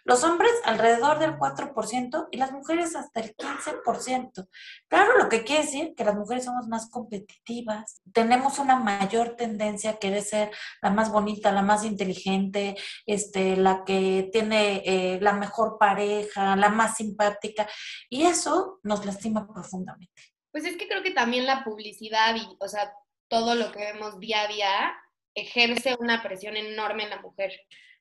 Los 0.06 0.24
hombres 0.24 0.52
alrededor 0.66 1.18
del 1.18 1.36
4% 1.36 2.28
y 2.30 2.38
las 2.38 2.52
mujeres 2.52 2.96
hasta 2.96 3.22
el 3.22 3.36
15%. 3.36 4.48
Claro, 4.88 5.18
lo 5.18 5.30
que 5.30 5.44
quiere 5.44 5.64
decir 5.64 5.96
que 5.96 6.04
las 6.04 6.14
mujeres 6.14 6.46
somos 6.46 6.68
más 6.68 6.92
competitivas, 6.92 8.04
tenemos 8.14 8.60
una 8.60 8.76
mayor 8.76 9.36
tendencia 9.36 9.90
a 9.90 9.98
querer 9.98 10.22
ser 10.22 10.52
la 10.84 10.92
más 10.92 11.12
bonita, 11.12 11.52
la 11.52 11.64
más 11.64 11.84
inteligente, 11.84 12.76
este, 13.08 13.58
la 13.58 13.84
que 13.84 14.30
tiene 14.32 14.84
eh, 14.86 15.20
la 15.22 15.34
mejor 15.34 15.78
pareja, 15.80 16.56
la 16.56 16.70
más 16.70 16.98
simpática, 16.98 17.68
y 18.08 18.25
eso 18.25 18.79
nos 18.84 19.03
lastima 19.08 19.48
profundamente. 19.51 20.22
Pues 20.51 20.66
es 20.66 20.77
que 20.77 20.88
creo 20.88 21.01
que 21.01 21.12
también 21.12 21.48
la 21.48 21.64
publicidad 21.64 22.36
y, 22.36 22.56
o 22.60 22.68
sea, 22.68 22.94
todo 23.27 23.56
lo 23.56 23.72
que 23.72 23.79
vemos 23.79 24.20
día 24.20 24.44
a 24.44 24.48
día 24.48 24.96
ejerce 25.34 25.96
una 26.00 26.22
presión 26.22 26.56
enorme 26.56 27.06
en 27.06 27.10
la 27.10 27.22
mujer. 27.22 27.51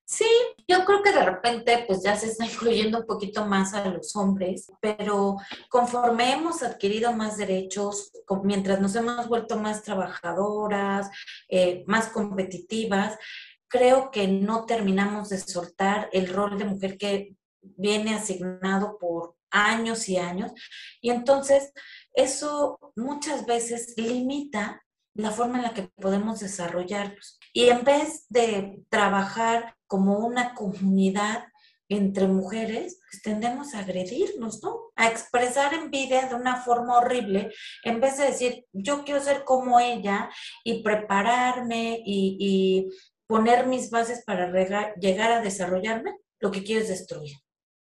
Sí, 0.06 0.26
yo 0.68 0.84
creo 0.84 1.02
que 1.02 1.12
de 1.12 1.24
repente 1.24 1.84
pues 1.86 2.02
ya 2.02 2.14
se 2.14 2.26
está 2.26 2.44
incluyendo 2.44 2.98
un 2.98 3.06
poquito 3.06 3.46
más 3.46 3.72
a 3.72 3.86
los 3.86 4.14
hombres, 4.16 4.70
pero 4.80 5.36
conforme 5.70 6.32
hemos 6.32 6.62
adquirido 6.62 7.12
más 7.12 7.38
derechos, 7.38 8.12
mientras 8.42 8.80
nos 8.80 8.94
hemos 8.96 9.28
vuelto 9.28 9.58
más 9.58 9.82
trabajadoras, 9.82 11.10
eh, 11.48 11.84
más 11.86 12.08
competitivas, 12.08 13.18
creo 13.66 14.10
que 14.10 14.28
no 14.28 14.66
terminamos 14.66 15.30
de 15.30 15.38
soltar 15.38 16.10
el 16.12 16.28
rol 16.28 16.58
de 16.58 16.66
mujer 16.66 16.98
que 16.98 17.34
viene 17.62 18.14
asignado 18.14 18.98
por 18.98 19.36
años 19.50 20.08
y 20.08 20.18
años. 20.18 20.52
Y 21.00 21.10
entonces 21.10 21.72
eso 22.12 22.78
muchas 22.94 23.46
veces 23.46 23.94
limita 23.96 24.84
la 25.14 25.30
forma 25.30 25.58
en 25.58 25.62
la 25.62 25.74
que 25.74 25.88
podemos 25.96 26.40
desarrollarlos. 26.40 27.38
Y 27.52 27.68
en 27.68 27.84
vez 27.84 28.26
de 28.28 28.82
trabajar 28.90 29.76
como 29.94 30.18
una 30.18 30.54
comunidad 30.54 31.44
entre 31.88 32.26
mujeres, 32.26 32.98
pues 33.08 33.22
tendemos 33.22 33.74
a 33.74 33.78
agredirnos, 33.78 34.60
¿no? 34.60 34.90
A 34.96 35.06
expresar 35.06 35.72
envidia 35.72 36.26
de 36.26 36.34
una 36.34 36.56
forma 36.56 36.98
horrible, 36.98 37.52
en 37.84 38.00
vez 38.00 38.18
de 38.18 38.24
decir, 38.24 38.66
yo 38.72 39.04
quiero 39.04 39.20
ser 39.20 39.44
como 39.44 39.78
ella 39.78 40.28
y 40.64 40.82
prepararme 40.82 42.02
y, 42.04 42.88
poner 43.28 43.68
mis 43.68 43.88
bases 43.88 44.24
para 44.26 44.50
llegar 44.96 45.30
a 45.30 45.40
desarrollarme, 45.40 46.16
lo 46.40 46.50
que 46.50 46.64
quiero 46.64 46.82
es 46.82 46.88
destruir. 46.88 47.36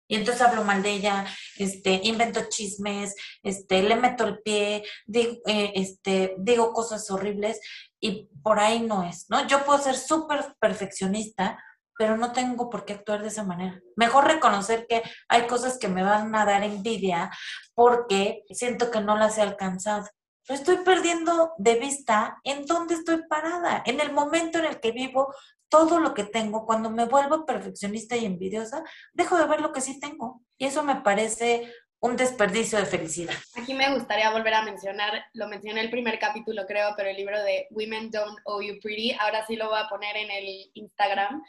Y 0.07 0.15
entonces 0.15 0.43
hablo 0.43 0.63
mal 0.63 0.83
de 0.83 0.91
ella, 0.91 1.25
este, 1.57 1.99
invento 2.03 2.47
chismes, 2.47 3.15
este, 3.41 3.81
le 3.81 3.95
meto 3.95 4.23
el 4.25 4.39
pie, 4.43 4.83
digo, 5.07 5.37
eh, 5.47 5.71
este, 5.75 6.35
digo 6.37 6.73
cosas 6.73 7.09
horribles 7.09 7.59
y 7.99 8.29
por 8.43 8.59
ahí 8.59 8.81
no 8.81 9.03
es, 9.03 9.25
¿no? 9.29 9.47
Yo 9.47 9.65
puedo 9.65 9.79
ser 9.79 9.95
súper 9.95 10.55
perfeccionista, 10.59 11.57
pero 11.97 12.17
no 12.17 12.31
tengo 12.31 12.69
por 12.69 12.85
qué 12.85 12.93
actuar 12.93 13.21
de 13.21 13.27
esa 13.27 13.43
manera. 13.43 13.79
Mejor 13.95 14.25
reconocer 14.25 14.85
que 14.87 15.03
hay 15.27 15.47
cosas 15.47 15.77
que 15.77 15.87
me 15.87 16.03
van 16.03 16.33
a 16.35 16.45
dar 16.45 16.63
envidia 16.63 17.31
porque 17.73 18.43
siento 18.49 18.91
que 18.91 19.01
no 19.01 19.17
las 19.17 19.37
he 19.37 19.41
alcanzado. 19.41 20.07
Pero 20.45 20.59
estoy 20.59 20.77
perdiendo 20.77 21.53
de 21.57 21.75
vista 21.75 22.37
en 22.43 22.65
dónde 22.65 22.95
estoy 22.95 23.23
parada, 23.29 23.81
en 23.85 24.01
el 24.01 24.11
momento 24.11 24.59
en 24.59 24.65
el 24.65 24.79
que 24.79 24.91
vivo 24.91 25.33
todo 25.69 25.99
lo 25.99 26.13
que 26.13 26.25
tengo. 26.25 26.65
Cuando 26.65 26.89
me 26.89 27.05
vuelvo 27.05 27.45
perfeccionista 27.45 28.17
y 28.17 28.25
envidiosa, 28.25 28.83
dejo 29.13 29.37
de 29.37 29.47
ver 29.47 29.61
lo 29.61 29.71
que 29.71 29.81
sí 29.81 29.99
tengo. 29.99 30.41
Y 30.57 30.65
eso 30.65 30.83
me 30.83 30.97
parece 30.97 31.71
un 32.03 32.17
desperdicio 32.17 32.77
de 32.77 32.85
felicidad. 32.85 33.33
Aquí 33.55 33.73
me 33.73 33.93
gustaría 33.93 34.29
volver 34.29 34.53
a 34.55 34.61
mencionar, 34.61 35.23
lo 35.33 35.47
mencioné 35.47 35.79
el 35.79 35.89
primer 35.89 36.19
capítulo 36.19 36.65
creo, 36.67 36.93
pero 36.97 37.09
el 37.09 37.15
libro 37.15 37.41
de 37.41 37.67
Women 37.71 38.11
Don't 38.11 38.39
Owe 38.43 38.67
You 38.67 38.79
Pretty, 38.81 39.13
ahora 39.13 39.47
sí 39.47 39.55
lo 39.55 39.69
voy 39.69 39.79
a 39.79 39.87
poner 39.87 40.17
en 40.17 40.29
el 40.29 40.69
Instagram, 40.73 41.41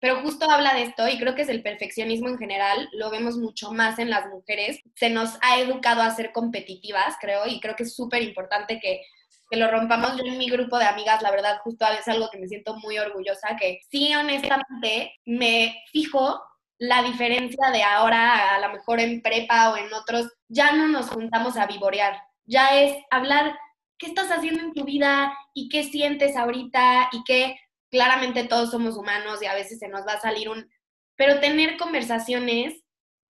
pero 0.00 0.20
justo 0.22 0.50
habla 0.50 0.74
de 0.74 0.84
esto 0.84 1.06
y 1.08 1.18
creo 1.18 1.34
que 1.34 1.42
es 1.42 1.48
el 1.48 1.62
perfeccionismo 1.62 2.28
en 2.28 2.38
general, 2.38 2.88
lo 2.92 3.10
vemos 3.10 3.36
mucho 3.36 3.70
más 3.70 3.98
en 3.98 4.10
las 4.10 4.26
mujeres, 4.28 4.80
se 4.94 5.10
nos 5.10 5.38
ha 5.42 5.60
educado 5.60 6.02
a 6.02 6.14
ser 6.14 6.32
competitivas, 6.32 7.16
creo, 7.20 7.46
y 7.46 7.60
creo 7.60 7.76
que 7.76 7.82
es 7.82 7.94
súper 7.94 8.22
importante 8.22 8.80
que, 8.80 9.02
que, 9.50 9.58
lo 9.58 9.70
rompamos. 9.70 10.16
Yo 10.16 10.24
en 10.24 10.38
mi 10.38 10.48
grupo 10.48 10.78
de 10.78 10.86
amigas, 10.86 11.22
la 11.22 11.30
verdad, 11.30 11.58
justo 11.62 11.86
es 11.86 12.08
algo 12.08 12.30
que 12.30 12.38
me 12.38 12.48
siento 12.48 12.76
muy 12.76 12.98
orgullosa, 12.98 13.56
que 13.60 13.80
sí, 13.90 14.14
honestamente, 14.14 15.14
me 15.26 15.82
fijo 15.92 16.40
la 16.78 17.02
diferencia 17.02 17.70
de 17.70 17.82
ahora, 17.82 18.54
a 18.54 18.60
lo 18.60 18.72
mejor 18.72 19.00
en 19.00 19.20
prepa 19.20 19.70
o 19.70 19.76
en 19.76 19.92
otros, 19.92 20.32
ya 20.48 20.72
no 20.72 20.88
nos 20.88 21.10
juntamos 21.10 21.58
a 21.58 21.66
vivorear, 21.66 22.22
ya 22.46 22.80
es 22.80 22.96
hablar 23.10 23.54
qué 23.98 24.06
estás 24.06 24.30
haciendo 24.30 24.62
en 24.62 24.72
tu 24.72 24.84
vida 24.84 25.30
y 25.52 25.68
qué 25.68 25.84
sientes 25.84 26.36
ahorita 26.36 27.10
y 27.12 27.22
qué 27.24 27.56
claramente 27.90 28.44
todos 28.44 28.70
somos 28.70 28.96
humanos 28.96 29.42
y 29.42 29.46
a 29.46 29.54
veces 29.54 29.78
se 29.78 29.88
nos 29.88 30.06
va 30.06 30.14
a 30.14 30.20
salir 30.20 30.48
un... 30.48 30.70
Pero 31.16 31.40
tener 31.40 31.76
conversaciones 31.76 32.82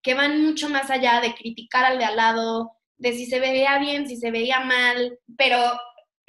que 0.03 0.14
van 0.14 0.42
mucho 0.42 0.68
más 0.68 0.90
allá 0.90 1.20
de 1.20 1.35
criticar 1.35 1.85
al 1.85 1.99
de 1.99 2.05
al 2.05 2.16
lado, 2.16 2.73
de 2.96 3.12
si 3.12 3.27
se 3.27 3.40
veía 3.40 3.79
bien, 3.79 4.07
si 4.07 4.16
se 4.16 4.31
veía 4.31 4.61
mal, 4.61 5.18
pero, 5.37 5.59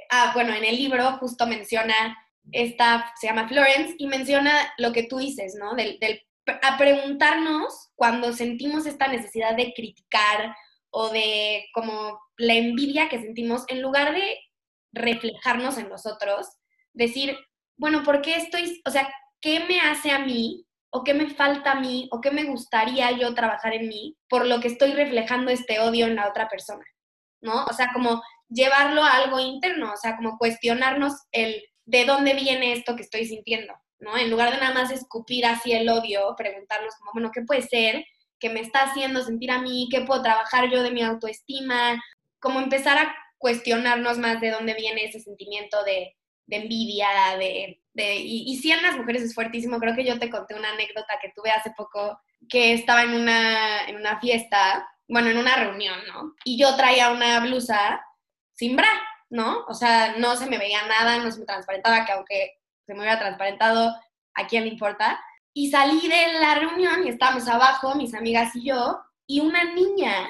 ah, 0.10 0.32
bueno, 0.34 0.54
en 0.54 0.64
el 0.64 0.76
libro 0.76 1.18
justo 1.18 1.46
menciona, 1.48 2.18
esta 2.52 3.14
se 3.20 3.28
llama 3.28 3.48
Florence, 3.48 3.96
y 3.98 4.08
menciona 4.08 4.74
lo 4.78 4.92
que 4.92 5.04
tú 5.04 5.20
dices, 5.20 5.56
¿no? 5.60 5.76
Del, 5.76 6.00
del, 6.00 6.22
a 6.62 6.78
preguntarnos 6.78 7.92
cuando 7.96 8.34
sentimos 8.34 8.86
esta 8.86 9.08
necesidad 9.08 9.56
de 9.56 9.74
criticar 9.74 10.56
o 10.90 11.10
de 11.10 11.66
como 11.74 12.20
la 12.38 12.56
envidia 12.56 13.08
que 13.08 13.20
sentimos, 13.20 13.64
en 13.68 13.82
lugar 13.82 14.14
de 14.14 14.40
reflejarnos 14.92 15.78
en 15.78 15.88
nosotros, 15.88 16.48
decir, 16.94 17.38
bueno, 17.78 18.04
¿por 18.04 18.22
qué 18.22 18.36
estoy, 18.36 18.82
o 18.86 18.92
sea, 18.92 19.12
qué 19.42 19.62
me 19.68 19.80
hace 19.80 20.12
a 20.12 20.20
mí 20.20 20.66
o 20.92 21.04
qué 21.04 21.14
me 21.14 21.30
falta 21.30 21.72
a 21.72 21.80
mí 21.80 22.08
o 22.12 22.22
qué 22.22 22.32
me 22.32 22.44
gustaría 22.44 23.12
yo 23.12 23.34
trabajar 23.34 23.74
en 23.74 23.88
mí 23.88 24.18
por 24.30 24.46
lo 24.46 24.60
que 24.60 24.68
estoy 24.68 24.94
reflejando 24.94 25.52
este 25.52 25.80
odio 25.80 26.06
en 26.06 26.16
la 26.16 26.28
otra 26.28 26.48
persona? 26.48 26.86
¿No? 27.42 27.66
O 27.66 27.74
sea, 27.74 27.92
como 27.94 28.22
llevarlo 28.50 29.04
a 29.04 29.16
algo 29.16 29.40
interno, 29.40 29.94
o 29.94 29.98
sea, 29.98 30.16
como 30.16 30.38
cuestionarnos 30.38 31.14
el 31.32 31.64
de 31.86 32.06
dónde 32.06 32.34
viene 32.34 32.74
esto 32.74 32.96
que 32.96 33.02
estoy 33.02 33.26
sintiendo, 33.26 33.74
¿no? 34.00 34.18
En 34.18 34.30
lugar 34.30 34.52
de 34.52 34.58
nada 34.58 34.74
más 34.74 34.92
escupir 34.92 35.46
así 35.46 35.72
el 35.74 35.90
odio, 35.90 36.36
preguntarnos 36.38 36.96
como, 36.96 37.12
bueno, 37.14 37.32
¿qué 37.34 37.42
puede 37.42 37.64
ser 37.64 38.06
que 38.40 38.50
me 38.50 38.60
está 38.60 38.84
haciendo 38.84 39.24
sentir 39.24 39.52
a 39.52 39.62
mí? 39.62 39.88
¿Qué 39.90 40.02
puedo 40.02 40.22
trabajar 40.22 40.70
yo 40.70 40.84
de 40.84 40.92
mi 40.92 41.02
autoestima? 41.02 42.00
Como 42.40 42.60
empezar 42.60 42.98
a 42.98 43.16
cuestionarnos 43.38 44.18
más 44.20 44.40
de 44.40 44.52
dónde 44.52 44.74
viene 44.76 45.06
ese 45.06 45.20
sentimiento 45.20 45.84
de, 45.84 46.16
envidia, 46.50 47.08
de... 47.38 47.82
de 47.94 48.16
y, 48.16 48.52
y 48.52 48.58
sí 48.58 48.72
en 48.72 48.82
las 48.82 48.98
mujeres 48.98 49.22
es 49.24 49.34
fuertísimo. 49.34 49.80
Creo 49.80 49.96
que 49.96 50.06
yo 50.06 50.20
te 50.20 50.30
conté 50.30 50.56
una 50.56 50.72
anécdota 50.72 51.20
que 51.22 51.32
tuve 51.36 51.52
hace 51.52 51.72
poco, 51.72 52.20
que 52.50 52.74
estaba 52.74 53.04
en 53.04 53.14
una, 53.14 53.88
en 53.88 53.96
una 53.96 54.20
fiesta, 54.20 54.88
bueno, 55.08 55.30
en 55.30 55.38
una 55.38 55.56
reunión, 55.56 56.00
¿no? 56.08 56.34
Y 56.44 56.58
yo 56.58 56.76
traía 56.76 57.12
una 57.12 57.40
blusa 57.42 58.04
sin 58.54 58.76
bra, 58.76 58.90
¿no? 59.30 59.66
O 59.68 59.74
sea, 59.74 60.16
no 60.18 60.36
se 60.36 60.46
me 60.48 60.58
veía 60.58 60.86
nada, 60.88 61.18
no 61.18 61.32
se 61.32 61.40
me 61.40 61.46
transparentaba, 61.46 62.06
que 62.06 62.12
aunque 62.12 62.60
se 62.86 62.94
me 62.94 63.00
hubiera 63.00 63.20
transparentado, 63.20 63.96
¿a 64.34 64.48
quién 64.48 64.64
le 64.64 64.70
importa? 64.70 65.22
Y 65.54 65.70
salí 65.70 66.08
de 66.08 66.40
la 66.40 66.56
reunión 66.56 67.06
y 67.06 67.10
estábamos 67.10 67.48
abajo, 67.48 67.96
mis 67.96 68.14
amigas 68.14 68.56
y 68.56 68.66
yo, 68.66 69.02
y 69.28 69.40
una 69.40 69.64
niña 69.66 70.30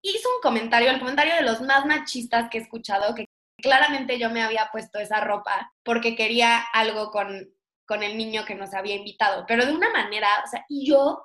hizo 0.00 0.28
un 0.36 0.42
comentario, 0.42 0.90
el 0.90 0.98
comentario 0.98 1.34
de 1.34 1.42
los 1.42 1.60
más 1.60 1.86
machistas 1.86 2.48
que 2.50 2.58
he 2.58 2.60
escuchado, 2.62 3.14
que 3.14 3.26
claramente 3.62 4.18
yo 4.18 4.28
me 4.28 4.42
había 4.42 4.68
puesto 4.70 4.98
esa 4.98 5.20
ropa 5.20 5.72
porque 5.82 6.14
quería 6.14 6.58
algo 6.74 7.10
con, 7.10 7.48
con 7.86 8.02
el 8.02 8.18
niño 8.18 8.44
que 8.44 8.54
nos 8.54 8.74
había 8.74 8.96
invitado, 8.96 9.44
pero 9.48 9.64
de 9.64 9.72
una 9.72 9.90
manera, 9.90 10.28
o 10.44 10.50
sea, 10.50 10.64
y 10.68 10.86
yo 10.90 11.22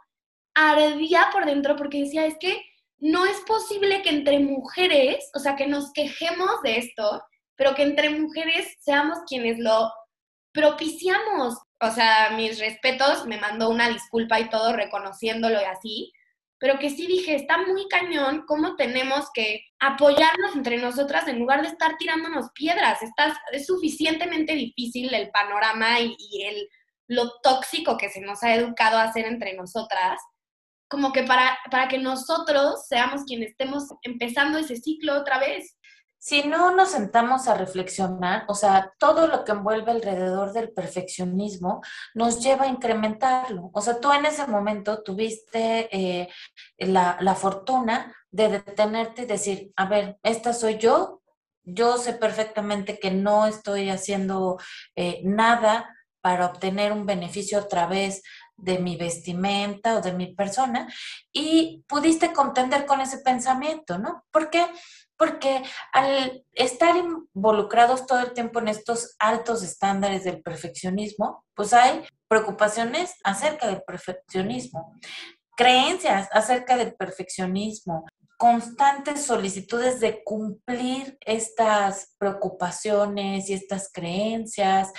ardía 0.54 1.30
por 1.32 1.46
dentro 1.46 1.76
porque 1.76 2.00
decía, 2.00 2.26
es 2.26 2.38
que 2.40 2.64
no 3.00 3.26
es 3.26 3.40
posible 3.42 4.02
que 4.02 4.10
entre 4.10 4.40
mujeres, 4.40 5.30
o 5.36 5.40
sea, 5.40 5.56
que 5.56 5.68
nos 5.68 5.92
quejemos 5.94 6.62
de 6.64 6.78
esto, 6.78 7.22
pero 7.56 7.76
que 7.76 7.84
entre 7.84 8.10
mujeres 8.10 8.76
seamos 8.80 9.20
quienes 9.28 9.60
lo 9.60 9.92
propiciamos. 10.52 11.56
O 11.80 11.92
sea, 11.92 12.32
mis 12.32 12.60
respetos, 12.60 13.26
me 13.28 13.40
mandó 13.40 13.70
una 13.70 13.90
disculpa 13.90 14.40
y 14.40 14.50
todo 14.50 14.74
reconociéndolo 14.74 15.62
y 15.62 15.66
así, 15.66 16.12
pero 16.60 16.80
que 16.80 16.90
sí 16.90 17.06
dije, 17.08 17.36
está 17.36 17.58
muy 17.58 17.88
cañón 17.88 18.44
cómo 18.48 18.76
tenemos 18.76 19.30
que 19.34 19.62
apoyarnos 19.80 20.56
entre 20.56 20.78
nosotras 20.78 21.28
en 21.28 21.40
lugar 21.40 21.62
de 21.62 21.68
estar 21.68 21.98
tirándonos 21.98 22.52
piedras. 22.54 23.02
Está, 23.04 23.40
es 23.52 23.68
suficientemente 23.68 24.54
difícil 24.54 25.14
el 25.14 25.30
panorama 25.30 26.00
y, 26.00 26.16
y 26.18 26.44
el, 26.44 26.68
lo 27.08 27.32
tóxico 27.44 27.98
que 27.98 28.10
se 28.10 28.22
nos 28.22 28.44
ha 28.44 28.56
educado 28.56 28.98
a 28.98 29.04
hacer 29.04 29.26
entre 29.26 29.54
nosotras 29.54 30.20
como 30.88 31.12
que 31.12 31.24
para, 31.24 31.58
para 31.70 31.88
que 31.88 31.98
nosotros 31.98 32.88
seamos 32.88 33.24
quienes 33.26 33.52
estemos 33.52 33.86
empezando 34.04 34.58
ese 34.58 34.78
ciclo 34.78 35.18
otra 35.18 35.40
vez. 35.40 35.77
Si 36.20 36.44
no 36.44 36.76
nos 36.76 36.92
sentamos 36.92 37.48
a 37.48 37.54
reflexionar, 37.54 38.46
o 38.48 38.56
sea, 38.56 38.92
todo 38.98 39.28
lo 39.28 39.44
que 39.44 39.52
envuelve 39.52 39.92
alrededor 39.92 40.52
del 40.52 40.72
perfeccionismo 40.72 41.82
nos 42.16 42.42
lleva 42.44 42.66
a 42.66 42.70
incrementarlo. 42.70 43.70
O 43.74 43.82
sea, 43.82 44.00
tú 44.00 44.12
en 44.12 44.26
ese 44.26 44.48
momento 44.48 45.04
tuviste 45.04 45.90
eh, 45.96 46.30
la, 46.80 47.18
la 47.22 47.36
fortuna 47.36 48.14
de 48.32 48.50
detenerte 48.50 49.24
y 49.24 49.26
decir, 49.26 49.72
a 49.76 49.86
ver, 49.86 50.18
esta 50.24 50.54
soy 50.54 50.78
yo, 50.78 51.22
yo 51.64 51.98
sé 51.98 52.14
perfectamente 52.14 52.98
que 52.98 53.12
no 53.12 53.46
estoy 53.46 53.90
haciendo 53.90 54.58
eh, 54.96 55.22
nada 55.24 55.94
para 56.22 56.46
obtener 56.46 56.92
un 56.94 57.06
beneficio 57.06 57.60
a 57.60 57.68
través 57.68 58.24
de 58.56 58.80
mi 58.80 58.96
vestimenta 58.96 59.98
o 59.98 60.02
de 60.02 60.14
mi 60.14 60.34
persona 60.34 60.88
y 61.32 61.84
pudiste 61.88 62.34
contender 62.34 62.86
con 62.86 63.02
ese 63.02 63.20
pensamiento, 63.20 64.00
¿no? 64.00 64.26
¿Por 64.32 64.50
qué? 64.50 64.66
Porque 65.18 65.64
al 65.94 66.46
estar 66.54 66.96
involucrados 66.96 68.06
todo 68.06 68.20
el 68.20 68.34
tiempo 68.34 68.60
en 68.60 68.68
estos 68.68 69.16
altos 69.20 69.64
estándares 69.64 70.24
del 70.24 70.42
perfeccionismo, 70.42 71.44
pues 71.56 71.74
hay 71.74 72.06
preocupaciones 72.28 73.16
acerca 73.24 73.68
del 73.68 73.82
perfeccionismo, 73.82 74.94
creencias 75.56 76.30
acerca 76.32 76.78
del 76.78 76.94
perfeccionismo, 76.96 78.06
constantes 78.38 79.26
solicitudes 79.26 80.00
de 80.00 80.24
cumplir 80.24 81.18
estas 81.22 82.16
preocupaciones 82.20 83.50
y 83.50 83.54
estas 83.54 83.92
creencias, 83.92 84.94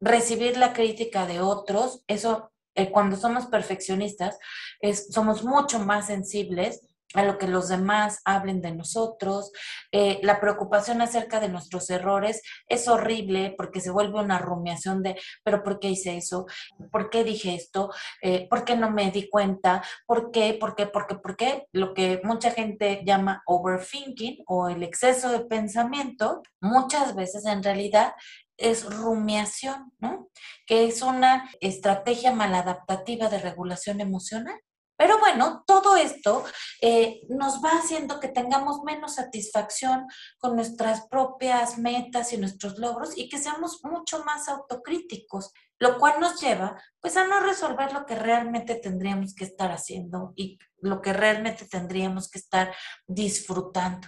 recibir 0.00 0.56
la 0.56 0.72
crítica 0.72 1.26
de 1.26 1.40
otros, 1.40 2.02
eso 2.08 2.50
eh, 2.74 2.90
cuando 2.90 3.16
somos 3.16 3.46
perfeccionistas, 3.46 4.38
somos 5.10 5.44
mucho 5.44 5.78
más 5.78 6.06
sensibles 6.06 6.80
a 7.14 7.24
lo 7.24 7.38
que 7.38 7.48
los 7.48 7.68
demás 7.68 8.20
hablen 8.24 8.60
de 8.60 8.72
nosotros. 8.72 9.52
Eh, 9.92 10.20
la 10.22 10.40
preocupación 10.40 11.00
acerca 11.02 11.40
de 11.40 11.48
nuestros 11.48 11.90
errores 11.90 12.42
es 12.68 12.88
horrible 12.88 13.54
porque 13.56 13.80
se 13.80 13.90
vuelve 13.90 14.20
una 14.20 14.38
rumiación 14.38 15.02
de, 15.02 15.20
pero 15.42 15.62
¿por 15.62 15.80
qué 15.80 15.90
hice 15.90 16.16
eso? 16.16 16.46
¿Por 16.90 17.10
qué 17.10 17.24
dije 17.24 17.54
esto? 17.54 17.90
Eh, 18.22 18.46
¿Por 18.48 18.64
qué 18.64 18.76
no 18.76 18.90
me 18.90 19.10
di 19.10 19.28
cuenta? 19.28 19.82
¿Por 20.06 20.30
qué? 20.30 20.56
¿Por 20.58 20.74
qué? 20.74 20.86
¿Por 20.86 21.06
qué? 21.06 21.14
¿Por 21.16 21.36
qué? 21.36 21.66
Lo 21.72 21.94
que 21.94 22.20
mucha 22.24 22.50
gente 22.52 23.02
llama 23.04 23.42
overthinking 23.46 24.44
o 24.46 24.68
el 24.68 24.82
exceso 24.82 25.30
de 25.30 25.40
pensamiento, 25.40 26.42
muchas 26.60 27.14
veces 27.14 27.44
en 27.46 27.62
realidad 27.62 28.14
es 28.56 28.84
rumiación, 28.84 29.92
¿no? 29.98 30.28
Que 30.66 30.86
es 30.86 31.02
una 31.02 31.50
estrategia 31.60 32.32
maladaptativa 32.32 33.28
de 33.28 33.38
regulación 33.38 34.00
emocional. 34.00 34.60
Pero 35.00 35.18
bueno, 35.18 35.64
todo 35.66 35.96
esto 35.96 36.44
eh, 36.82 37.22
nos 37.30 37.64
va 37.64 37.70
haciendo 37.70 38.20
que 38.20 38.28
tengamos 38.28 38.82
menos 38.82 39.14
satisfacción 39.14 40.06
con 40.36 40.56
nuestras 40.56 41.06
propias 41.06 41.78
metas 41.78 42.34
y 42.34 42.36
nuestros 42.36 42.78
logros 42.78 43.16
y 43.16 43.26
que 43.30 43.38
seamos 43.38 43.82
mucho 43.82 44.22
más 44.24 44.46
autocríticos, 44.50 45.54
lo 45.78 45.96
cual 45.96 46.20
nos 46.20 46.38
lleva 46.38 46.78
pues 47.00 47.16
a 47.16 47.26
no 47.26 47.40
resolver 47.40 47.94
lo 47.94 48.04
que 48.04 48.14
realmente 48.14 48.74
tendríamos 48.74 49.34
que 49.34 49.44
estar 49.44 49.72
haciendo 49.72 50.34
y 50.36 50.58
lo 50.82 51.00
que 51.00 51.14
realmente 51.14 51.64
tendríamos 51.64 52.28
que 52.28 52.38
estar 52.38 52.74
disfrutando. 53.06 54.06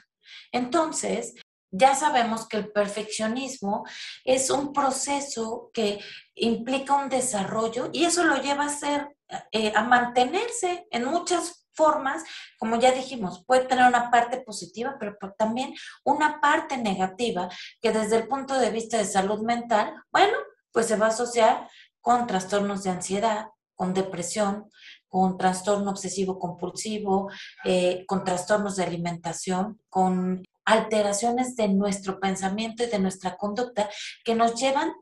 Entonces, 0.53 1.33
ya 1.71 1.95
sabemos 1.95 2.47
que 2.47 2.59
el 2.59 2.71
perfeccionismo 2.71 3.85
es 4.25 4.51
un 4.51 4.75
proceso 4.75 5.71
que 5.73 6.01
implica 6.35 6.97
un 6.97 7.09
desarrollo 7.09 7.89
y 7.95 8.05
eso 8.05 8.25
lo 8.25 8.37
lleva 8.43 8.67
a 8.67 8.69
ser, 8.69 9.17
eh, 9.51 9.73
a 9.75 9.83
mantenerse 9.85 10.87
en 10.91 11.05
muchas 11.05 11.67
formas, 11.75 12.23
como 12.59 12.77
ya 12.79 12.93
dijimos, 12.93 13.45
puede 13.47 13.65
tener 13.65 13.87
una 13.87 14.11
parte 14.11 14.41
positiva, 14.41 14.97
pero 14.99 15.17
también 15.39 15.75
una 16.05 16.41
parte 16.41 16.77
negativa 16.77 17.49
que 17.81 17.93
desde 17.93 18.17
el 18.17 18.29
punto 18.29 18.59
de 18.59 18.71
vista 18.71 18.99
de 18.99 19.05
salud 19.05 19.41
mental, 19.41 19.95
bueno, 20.11 20.37
pues 20.71 20.87
se 20.87 20.97
va 20.97 21.07
a 21.07 21.11
asociar 21.11 21.69
con 22.01 22.27
trastornos 22.27 22.83
de 22.83 22.91
ansiedad, 22.91 23.47
con 23.75 23.95
depresión, 23.95 24.71
con 25.09 25.37
trastorno 25.37 25.91
obsesivo 25.91 26.39
compulsivo, 26.39 27.31
eh, 27.65 28.05
con 28.07 28.25
trastornos 28.25 28.77
de 28.77 28.85
alimentación, 28.85 29.81
con 29.89 30.43
alteraciones 30.65 31.57
de 31.57 31.69
nuestro 31.69 32.21
pensamiento 32.21 32.85
y 32.85 32.87
de 32.87 32.99
nuestra 32.99 33.37
conducta 33.37 33.91
que 34.25 34.35
nos 34.35 34.55
llevan 34.55 34.93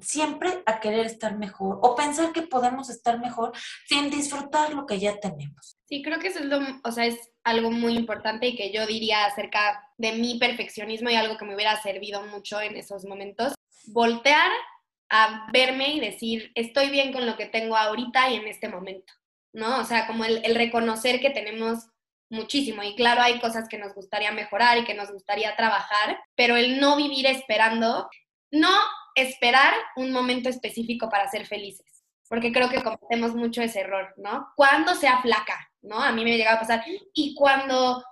siempre 0.00 0.62
a 0.66 0.80
querer 0.80 1.06
estar 1.06 1.36
mejor 1.36 1.78
o 1.82 1.94
pensar 1.94 2.32
que 2.32 2.42
podemos 2.42 2.90
estar 2.90 3.18
mejor 3.18 3.52
sin 3.86 4.10
disfrutar 4.10 4.74
lo 4.74 4.86
que 4.86 4.98
ya 4.98 5.18
tenemos. 5.20 5.78
Sí, 5.84 6.02
creo 6.02 6.18
que 6.18 6.28
eso 6.28 6.40
es, 6.40 6.46
lo, 6.46 6.60
o 6.84 6.92
sea, 6.92 7.06
es 7.06 7.30
algo 7.44 7.70
muy 7.70 7.94
importante 7.96 8.46
y 8.46 8.56
que 8.56 8.72
yo 8.72 8.86
diría 8.86 9.26
acerca 9.26 9.88
de 9.98 10.12
mi 10.12 10.38
perfeccionismo 10.38 11.10
y 11.10 11.16
algo 11.16 11.36
que 11.36 11.44
me 11.44 11.54
hubiera 11.54 11.80
servido 11.82 12.22
mucho 12.26 12.60
en 12.60 12.76
esos 12.76 13.04
momentos. 13.04 13.54
Voltear 13.86 14.50
a 15.08 15.48
verme 15.52 15.94
y 15.94 16.00
decir, 16.00 16.52
estoy 16.54 16.90
bien 16.90 17.12
con 17.12 17.26
lo 17.26 17.36
que 17.36 17.46
tengo 17.46 17.76
ahorita 17.76 18.30
y 18.30 18.36
en 18.36 18.46
este 18.46 18.68
momento, 18.68 19.12
¿no? 19.52 19.80
O 19.80 19.84
sea, 19.84 20.06
como 20.06 20.24
el, 20.24 20.44
el 20.44 20.54
reconocer 20.54 21.20
que 21.20 21.30
tenemos 21.30 21.88
muchísimo. 22.30 22.82
Y 22.82 22.94
claro, 22.94 23.20
hay 23.20 23.40
cosas 23.40 23.68
que 23.68 23.78
nos 23.78 23.94
gustaría 23.94 24.32
mejorar 24.32 24.78
y 24.78 24.84
que 24.84 24.94
nos 24.94 25.10
gustaría 25.10 25.54
trabajar, 25.56 26.18
pero 26.36 26.56
el 26.56 26.80
no 26.80 26.96
vivir 26.96 27.26
esperando, 27.26 28.08
no 28.50 28.70
esperar 29.14 29.74
un 29.96 30.12
momento 30.12 30.48
específico 30.48 31.08
para 31.08 31.30
ser 31.30 31.46
felices, 31.46 32.04
porque 32.28 32.52
creo 32.52 32.68
que 32.68 32.82
cometemos 32.82 33.34
mucho 33.34 33.62
ese 33.62 33.80
error, 33.80 34.14
¿no? 34.16 34.48
Cuando 34.56 34.94
sea 34.94 35.20
flaca, 35.20 35.70
¿no? 35.82 36.00
A 36.00 36.12
mí 36.12 36.24
me 36.24 36.36
llega 36.36 36.54
a 36.54 36.60
pasar, 36.60 36.84
y 37.14 37.34
cuando 37.34 38.02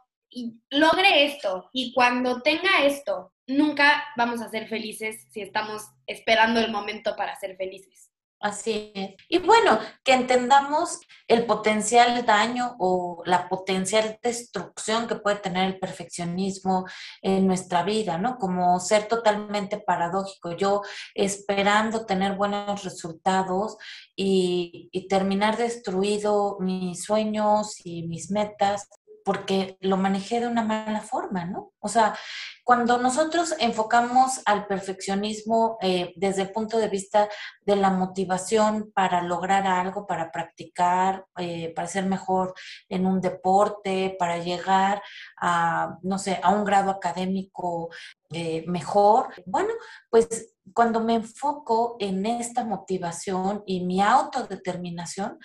logre 0.70 1.24
esto, 1.24 1.70
y 1.72 1.92
cuando 1.92 2.42
tenga 2.42 2.84
esto, 2.84 3.32
nunca 3.46 4.04
vamos 4.16 4.42
a 4.42 4.50
ser 4.50 4.68
felices 4.68 5.26
si 5.30 5.40
estamos 5.40 5.82
esperando 6.06 6.60
el 6.60 6.70
momento 6.70 7.16
para 7.16 7.36
ser 7.36 7.56
felices. 7.56 8.07
Así 8.40 8.92
es. 8.94 9.16
Y 9.28 9.38
bueno, 9.38 9.80
que 10.04 10.12
entendamos 10.12 11.00
el 11.26 11.44
potencial 11.44 12.24
daño 12.24 12.76
o 12.78 13.22
la 13.26 13.48
potencial 13.48 14.18
destrucción 14.22 15.08
que 15.08 15.16
puede 15.16 15.36
tener 15.36 15.66
el 15.66 15.80
perfeccionismo 15.80 16.86
en 17.20 17.48
nuestra 17.48 17.82
vida, 17.82 18.16
¿no? 18.16 18.36
Como 18.38 18.78
ser 18.78 19.08
totalmente 19.08 19.78
paradójico. 19.78 20.52
Yo 20.52 20.82
esperando 21.14 22.06
tener 22.06 22.36
buenos 22.36 22.84
resultados 22.84 23.76
y, 24.14 24.88
y 24.92 25.08
terminar 25.08 25.56
destruido 25.56 26.58
mis 26.60 27.02
sueños 27.02 27.84
y 27.84 28.06
mis 28.06 28.30
metas 28.30 28.88
porque 29.28 29.76
lo 29.82 29.98
manejé 29.98 30.40
de 30.40 30.46
una 30.46 30.62
mala 30.62 31.02
forma, 31.02 31.44
¿no? 31.44 31.72
O 31.80 31.88
sea, 31.88 32.16
cuando 32.64 32.96
nosotros 32.96 33.54
enfocamos 33.58 34.40
al 34.46 34.66
perfeccionismo 34.66 35.76
eh, 35.82 36.14
desde 36.16 36.40
el 36.40 36.50
punto 36.50 36.78
de 36.78 36.88
vista 36.88 37.28
de 37.60 37.76
la 37.76 37.90
motivación 37.90 38.90
para 38.94 39.20
lograr 39.20 39.66
algo, 39.66 40.06
para 40.06 40.32
practicar, 40.32 41.26
eh, 41.36 41.74
para 41.76 41.88
ser 41.88 42.06
mejor 42.06 42.54
en 42.88 43.04
un 43.04 43.20
deporte, 43.20 44.16
para 44.18 44.38
llegar 44.38 45.02
a, 45.38 45.98
no 46.02 46.18
sé, 46.18 46.40
a 46.42 46.48
un 46.48 46.64
grado 46.64 46.90
académico 46.90 47.90
eh, 48.30 48.64
mejor, 48.66 49.28
bueno, 49.46 49.70
pues 50.10 50.54
cuando 50.74 51.00
me 51.00 51.14
enfoco 51.14 51.96
en 51.98 52.26
esta 52.26 52.64
motivación 52.64 53.62
y 53.66 53.84
mi 53.84 54.02
autodeterminación, 54.02 55.38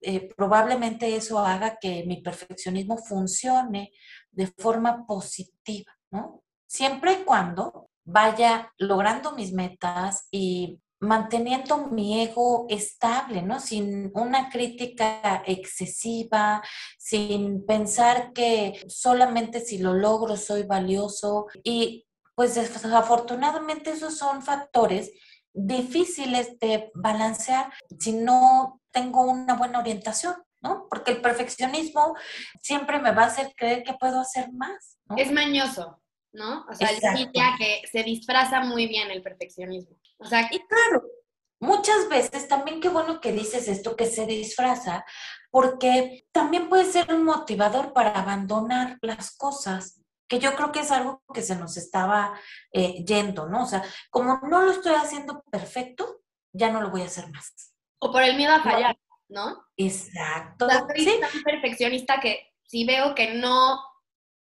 eh, 0.00 0.28
probablemente 0.34 1.14
eso 1.14 1.38
haga 1.38 1.78
que 1.78 2.04
mi 2.06 2.22
perfeccionismo 2.22 2.96
funcione 2.96 3.92
de 4.30 4.46
forma 4.46 5.06
positiva, 5.06 5.92
¿no? 6.10 6.42
Siempre 6.66 7.12
y 7.12 7.24
cuando 7.24 7.90
vaya 8.04 8.72
logrando 8.78 9.32
mis 9.32 9.52
metas 9.52 10.28
y 10.30 10.80
manteniendo 11.00 11.86
mi 11.86 12.20
ego 12.20 12.66
estable, 12.68 13.42
¿no? 13.42 13.60
Sin 13.60 14.10
una 14.14 14.50
crítica 14.50 15.42
excesiva, 15.46 16.62
sin 16.98 17.64
pensar 17.64 18.32
que 18.32 18.84
solamente 18.88 19.60
si 19.60 19.78
lo 19.78 19.94
logro 19.94 20.36
soy 20.36 20.64
valioso 20.64 21.46
y 21.62 22.06
pues 22.34 22.54
desafortunadamente 22.54 23.90
esos 23.90 24.16
son 24.16 24.42
factores 24.42 25.10
difíciles 25.52 26.58
de 26.60 26.90
balancear 26.94 27.72
si 27.98 28.12
no 28.12 28.80
tengo 28.92 29.22
una 29.22 29.54
buena 29.54 29.80
orientación, 29.80 30.34
¿no? 30.60 30.86
Porque 30.88 31.12
el 31.12 31.20
perfeccionismo 31.20 32.14
siempre 32.62 33.00
me 33.00 33.12
va 33.12 33.24
a 33.24 33.26
hacer 33.26 33.52
creer 33.56 33.82
que 33.82 33.94
puedo 33.94 34.20
hacer 34.20 34.52
más. 34.52 34.98
Es 35.16 35.32
mañoso, 35.32 36.00
¿no? 36.32 36.66
O 36.68 36.74
sea, 36.74 36.90
el 36.90 37.30
que 37.32 37.82
se 37.90 38.02
disfraza 38.02 38.60
muy 38.60 38.86
bien 38.86 39.10
el 39.10 39.22
perfeccionismo. 39.22 39.96
O 40.18 40.26
sea, 40.26 40.48
y 40.50 40.58
claro, 40.66 41.02
muchas 41.60 42.08
veces 42.08 42.48
también 42.48 42.80
qué 42.80 42.88
bueno 42.88 43.20
que 43.20 43.32
dices 43.32 43.68
esto 43.68 43.96
que 43.96 44.06
se 44.06 44.26
disfraza, 44.26 45.04
porque 45.50 46.26
también 46.32 46.68
puede 46.68 46.84
ser 46.84 47.12
un 47.12 47.24
motivador 47.24 47.92
para 47.92 48.10
abandonar 48.10 48.98
las 49.00 49.36
cosas 49.36 50.02
que 50.28 50.38
yo 50.38 50.54
creo 50.54 50.72
que 50.72 50.80
es 50.80 50.90
algo 50.90 51.22
que 51.32 51.42
se 51.42 51.56
nos 51.56 51.76
estaba 51.78 52.38
eh, 52.72 53.02
yendo, 53.04 53.48
¿no? 53.48 53.62
O 53.62 53.66
sea, 53.66 53.82
como 54.10 54.38
no 54.42 54.62
lo 54.62 54.70
estoy 54.70 54.94
haciendo 54.94 55.42
perfecto, 55.50 56.20
ya 56.52 56.70
no 56.70 56.82
lo 56.82 56.90
voy 56.90 57.02
a 57.02 57.06
hacer 57.06 57.30
más. 57.30 57.74
O 57.98 58.12
por 58.12 58.22
el 58.22 58.36
miedo 58.36 58.52
a 58.52 58.62
fallar, 58.62 58.98
¿no? 59.28 59.64
Exacto. 59.76 60.66
O 60.66 60.70
sea, 60.70 60.86
soy 60.94 61.20
tan 61.20 61.42
perfeccionista 61.42 62.20
que 62.20 62.52
si 62.62 62.84
veo 62.84 63.14
que 63.14 63.34
no 63.34 63.80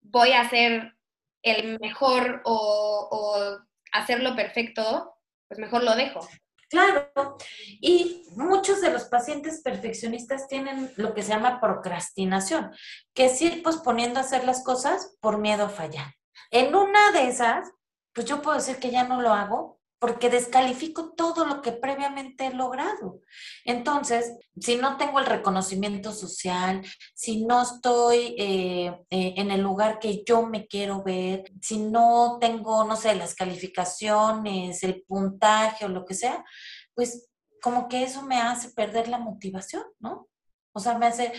voy 0.01 0.33
a 0.33 0.49
ser 0.49 0.96
el 1.43 1.79
mejor 1.79 2.41
o, 2.45 3.57
hacerlo 3.91 4.35
perfecto, 4.35 5.15
pues 5.47 5.59
mejor 5.59 5.83
lo 5.83 5.95
dejo. 5.95 6.27
Claro, 6.69 7.37
y 7.79 8.25
muchos 8.35 8.81
de 8.81 8.91
los 8.91 9.05
pacientes 9.05 9.61
perfeccionistas 9.61 10.49
tienen 10.49 10.91
lo 10.97 11.13
que 11.13 11.23
se 11.23 11.29
llama 11.29 11.61
procrastinación, 11.61 12.71
que 13.13 13.25
es 13.27 13.41
ir 13.41 13.63
posponiendo 13.63 14.19
hacer 14.19 14.43
las 14.43 14.63
cosas 14.63 15.17
por 15.21 15.37
miedo 15.37 15.65
a 15.65 15.69
fallar. 15.69 16.13
En 16.51 16.75
una 16.75 17.11
de 17.13 17.29
esas, 17.29 17.71
pues 18.13 18.27
yo 18.27 18.41
puedo 18.41 18.57
decir 18.57 18.77
que 18.77 18.91
ya 18.91 19.05
no 19.05 19.21
lo 19.21 19.31
hago 19.31 19.76
porque 19.99 20.29
descalifico 20.29 21.13
todo 21.13 21.45
lo 21.45 21.61
que 21.61 21.71
previamente 21.71 22.47
he 22.47 22.53
logrado. 22.53 23.21
Entonces, 23.65 24.33
si 24.59 24.75
no 24.75 24.97
tengo 24.97 25.19
el 25.19 25.25
reconocimiento 25.25 26.11
social, 26.11 26.85
si 27.15 27.45
no 27.45 27.63
estoy 27.63 28.35
eh, 28.37 28.87
eh, 29.09 29.33
en 29.37 29.51
el 29.51 29.61
lugar 29.61 29.99
que 29.99 30.23
yo 30.25 30.43
me 30.45 30.67
quiero 30.67 31.03
ver, 31.03 31.51
si 31.61 31.79
no 31.79 32.37
tengo, 32.39 32.83
no 32.83 32.95
sé, 32.95 33.15
las 33.15 33.33
calificaciones, 33.33 34.83
el 34.83 35.03
puntaje 35.03 35.85
o 35.85 35.89
lo 35.89 36.05
que 36.05 36.13
sea, 36.13 36.45
pues 36.93 37.27
como 37.61 37.87
que 37.87 38.03
eso 38.03 38.21
me 38.21 38.39
hace 38.39 38.69
perder 38.69 39.07
la 39.07 39.17
motivación, 39.17 39.83
¿no? 39.99 40.27
O 40.73 40.79
sea, 40.79 40.97
me 40.97 41.07
hace 41.07 41.33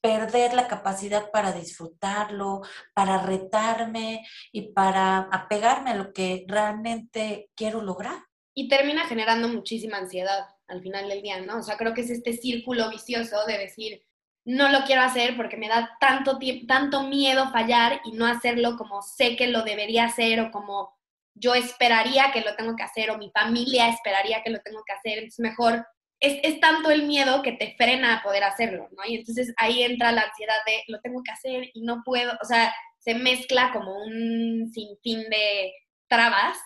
perder 0.00 0.54
la 0.54 0.68
capacidad 0.68 1.30
para 1.30 1.52
disfrutarlo, 1.52 2.62
para 2.94 3.22
retarme 3.22 4.26
y 4.52 4.72
para 4.72 5.28
apegarme 5.32 5.90
a 5.90 5.96
lo 5.96 6.12
que 6.12 6.44
realmente 6.48 7.50
quiero 7.54 7.82
lograr. 7.82 8.22
Y 8.54 8.68
termina 8.68 9.06
generando 9.06 9.48
muchísima 9.48 9.98
ansiedad 9.98 10.46
al 10.66 10.82
final 10.82 11.08
del 11.08 11.22
día, 11.22 11.40
¿no? 11.40 11.58
O 11.58 11.62
sea, 11.62 11.76
creo 11.76 11.94
que 11.94 12.02
es 12.02 12.10
este 12.10 12.32
círculo 12.32 12.90
vicioso 12.90 13.44
de 13.46 13.58
decir, 13.58 14.02
no 14.44 14.70
lo 14.70 14.84
quiero 14.84 15.02
hacer 15.02 15.36
porque 15.36 15.56
me 15.56 15.68
da 15.68 15.96
tanto, 16.00 16.38
tanto 16.66 17.02
miedo 17.02 17.50
fallar 17.50 18.00
y 18.04 18.12
no 18.12 18.26
hacerlo 18.26 18.76
como 18.76 19.02
sé 19.02 19.36
que 19.36 19.48
lo 19.48 19.62
debería 19.62 20.06
hacer 20.06 20.40
o 20.40 20.50
como 20.50 20.96
yo 21.34 21.54
esperaría 21.54 22.32
que 22.32 22.40
lo 22.40 22.56
tengo 22.56 22.74
que 22.74 22.82
hacer 22.82 23.10
o 23.10 23.18
mi 23.18 23.30
familia 23.30 23.88
esperaría 23.88 24.42
que 24.42 24.50
lo 24.50 24.60
tengo 24.60 24.82
que 24.84 24.92
hacer. 24.92 25.18
Entonces, 25.18 25.40
mejor 25.40 25.86
es, 26.20 26.60
tanto 26.60 26.90
el 26.90 27.04
miedo 27.04 27.42
que 27.42 27.52
te 27.52 27.74
frena 27.76 28.16
a 28.16 28.22
poder 28.22 28.44
hacerlo, 28.44 28.88
¿no? 28.96 29.02
Y 29.06 29.16
entonces 29.16 29.52
ahí 29.56 29.82
entra 29.82 30.12
la 30.12 30.22
ansiedad 30.22 30.56
de 30.66 30.82
lo 30.88 31.00
tengo 31.00 31.22
que 31.22 31.30
hacer 31.30 31.70
y 31.72 31.82
no 31.82 32.02
puedo, 32.04 32.32
o 32.40 32.44
sea, 32.44 32.74
se 32.98 33.14
mezcla 33.14 33.70
como 33.72 34.02
un 34.02 34.70
sinfín 34.72 35.28
de 35.30 35.72
trabas 36.08 36.58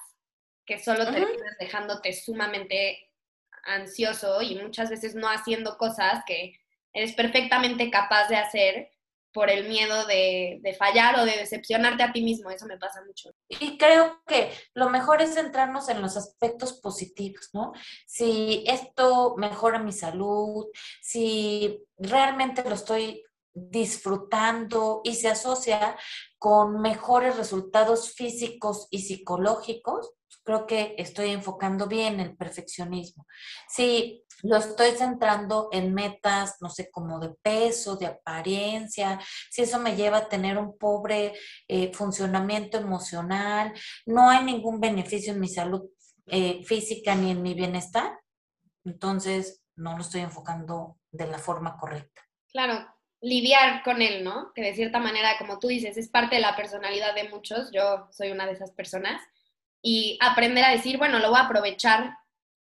que 0.64 0.78
solo 0.78 1.04
terminan 1.04 1.54
dejándote 1.60 2.12
sumamente 2.12 3.10
ansioso 3.64 4.42
y 4.42 4.56
muchas 4.56 4.90
veces 4.90 5.14
no 5.14 5.28
haciendo 5.28 5.76
cosas 5.76 6.24
que 6.26 6.54
eres 6.92 7.12
perfectamente 7.14 7.90
capaz 7.90 8.28
de 8.28 8.36
hacer 8.36 8.91
por 9.32 9.50
el 9.50 9.68
miedo 9.68 10.06
de, 10.06 10.60
fallar 10.78 11.18
o 11.18 11.24
de 11.24 11.36
decepcionarte 11.36 12.02
a 12.02 12.12
ti 12.12 12.22
mismo. 12.22 12.50
Eso 12.50 12.66
me 12.66 12.78
pasa 12.78 13.02
mucho. 13.04 13.30
Y 13.48 13.78
creo 13.78 14.22
que 14.26 14.50
lo 14.74 14.90
mejor 14.90 15.22
es 15.22 15.34
centrarnos 15.34 15.88
en 15.88 16.02
los 16.02 16.16
aspectos 16.16 16.74
positivos, 16.74 17.50
¿no? 17.52 17.72
Si 18.06 18.64
esto 18.66 19.34
mejora 19.36 19.78
mi 19.78 19.92
salud, 19.92 20.66
si 21.00 21.84
realmente 21.98 22.62
lo 22.68 22.74
estoy 22.74 23.22
disfrutando 23.54 25.02
y 25.04 25.14
se 25.14 25.28
asocia 25.28 25.96
con 26.38 26.80
mejores 26.80 27.36
resultados 27.36 28.14
físicos 28.14 28.88
y 28.90 29.00
psicológicos, 29.00 30.12
creo 30.44 30.66
que 30.66 30.94
estoy 30.98 31.30
enfocando 31.30 31.86
bien 31.86 32.20
el 32.20 32.36
perfeccionismo. 32.36 33.26
Si 33.68 34.24
lo 34.42 34.56
estoy 34.56 34.90
centrando 34.92 35.68
en 35.72 35.94
metas, 35.94 36.56
no 36.60 36.68
sé, 36.68 36.90
como 36.90 37.20
de 37.20 37.30
peso, 37.42 37.96
de 37.96 38.06
apariencia, 38.06 39.20
si 39.50 39.62
eso 39.62 39.78
me 39.78 39.94
lleva 39.94 40.18
a 40.18 40.28
tener 40.28 40.58
un 40.58 40.76
pobre 40.76 41.32
eh, 41.68 41.92
funcionamiento 41.92 42.78
emocional, 42.78 43.72
no 44.06 44.28
hay 44.30 44.44
ningún 44.44 44.80
beneficio 44.80 45.32
en 45.32 45.40
mi 45.40 45.48
salud 45.48 45.82
eh, 46.26 46.62
física 46.64 47.14
ni 47.14 47.30
en 47.30 47.42
mi 47.42 47.54
bienestar, 47.54 48.18
entonces 48.84 49.62
no 49.76 49.96
lo 49.96 50.02
estoy 50.02 50.22
enfocando 50.22 50.98
de 51.10 51.26
la 51.26 51.38
forma 51.38 51.76
correcta. 51.76 52.22
Claro, 52.50 52.86
lidiar 53.20 53.82
con 53.84 54.02
él, 54.02 54.24
¿no? 54.24 54.52
Que 54.54 54.62
de 54.62 54.74
cierta 54.74 54.98
manera, 54.98 55.36
como 55.38 55.58
tú 55.58 55.68
dices, 55.68 55.96
es 55.96 56.08
parte 56.08 56.36
de 56.36 56.42
la 56.42 56.56
personalidad 56.56 57.14
de 57.14 57.28
muchos, 57.28 57.70
yo 57.72 58.08
soy 58.10 58.30
una 58.30 58.46
de 58.46 58.52
esas 58.52 58.72
personas, 58.72 59.22
y 59.82 60.16
aprender 60.20 60.64
a 60.64 60.70
decir, 60.70 60.96
bueno, 60.96 61.18
lo 61.18 61.30
voy 61.30 61.38
a 61.38 61.44
aprovechar 61.44 62.16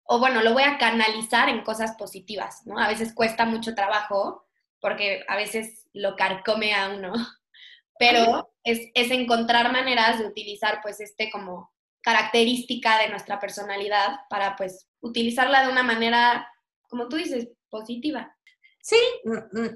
o 0.05 0.19
bueno, 0.19 0.41
lo 0.41 0.53
voy 0.53 0.63
a 0.63 0.77
canalizar 0.77 1.47
en 1.47 1.63
cosas 1.63 1.95
positivas, 1.95 2.65
¿no? 2.65 2.77
A 2.77 2.87
veces 2.87 3.13
cuesta 3.13 3.45
mucho 3.45 3.73
trabajo 3.75 4.45
porque 4.81 5.23
a 5.29 5.35
veces 5.35 5.87
lo 5.93 6.15
carcome 6.15 6.73
a 6.73 6.89
uno, 6.89 7.13
pero 7.99 8.51
es, 8.63 8.89
es 8.93 9.11
encontrar 9.11 9.71
maneras 9.71 10.19
de 10.19 10.25
utilizar 10.25 10.79
pues 10.81 10.99
este 10.99 11.29
como 11.31 11.71
característica 12.01 12.99
de 12.99 13.09
nuestra 13.09 13.39
personalidad 13.39 14.19
para 14.29 14.57
pues 14.57 14.89
utilizarla 14.99 15.63
de 15.63 15.71
una 15.71 15.83
manera, 15.83 16.49
como 16.89 17.07
tú 17.07 17.15
dices, 17.15 17.47
positiva. 17.69 18.35
Sí, 18.85 18.97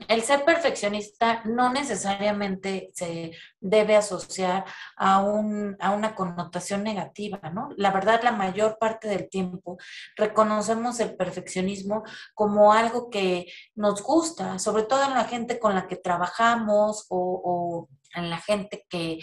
el 0.10 0.22
ser 0.24 0.44
perfeccionista 0.44 1.42
no 1.46 1.72
necesariamente 1.72 2.90
se 2.94 3.32
debe 3.58 3.96
asociar 3.96 4.66
a, 4.98 5.22
un, 5.24 5.78
a 5.80 5.92
una 5.92 6.14
connotación 6.14 6.84
negativa, 6.84 7.40
¿no? 7.54 7.70
La 7.78 7.92
verdad, 7.92 8.20
la 8.22 8.34
mayor 8.34 8.78
parte 8.78 9.08
del 9.08 9.30
tiempo 9.30 9.78
reconocemos 10.18 11.00
el 11.00 11.16
perfeccionismo 11.16 12.04
como 12.34 12.74
algo 12.74 13.10
que 13.10 13.46
nos 13.76 14.04
gusta, 14.04 14.60
sobre 14.60 14.84
todo 14.84 15.06
en 15.06 15.14
la 15.14 15.24
gente 15.24 15.58
con 15.58 15.74
la 15.74 15.88
que 15.88 15.96
trabajamos 15.96 17.06
o, 17.08 17.88
en 18.18 18.30
la 18.30 18.40
gente 18.40 18.86
que, 18.90 19.20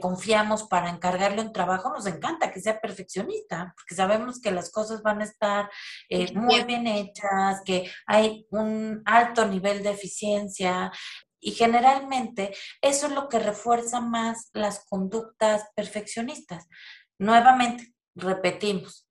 confiamos 0.00 0.64
para 0.64 0.90
encargarle 0.90 1.42
un 1.42 1.52
trabajo, 1.52 1.90
nos 1.90 2.06
encanta 2.06 2.52
que 2.52 2.60
sea 2.60 2.80
perfeccionista, 2.80 3.74
porque 3.76 3.94
sabemos 3.94 4.40
que 4.40 4.50
las 4.50 4.70
cosas 4.70 5.02
van 5.02 5.20
a 5.20 5.24
estar 5.24 5.70
eh, 6.08 6.32
muy 6.34 6.62
bien 6.64 6.86
hechas, 6.86 7.62
que 7.64 7.90
hay 8.06 8.46
un 8.50 9.02
alto 9.04 9.46
nivel 9.46 9.82
de 9.82 9.90
eficiencia. 9.90 10.90
Y 11.40 11.52
generalmente 11.52 12.54
eso 12.82 13.06
es 13.06 13.12
lo 13.12 13.28
que 13.28 13.38
refuerza 13.38 14.00
más 14.00 14.50
las 14.52 14.84
conductas 14.86 15.64
perfeccionistas. 15.74 16.66
Nuevamente, 17.18 17.94
repetimos, 18.14 19.08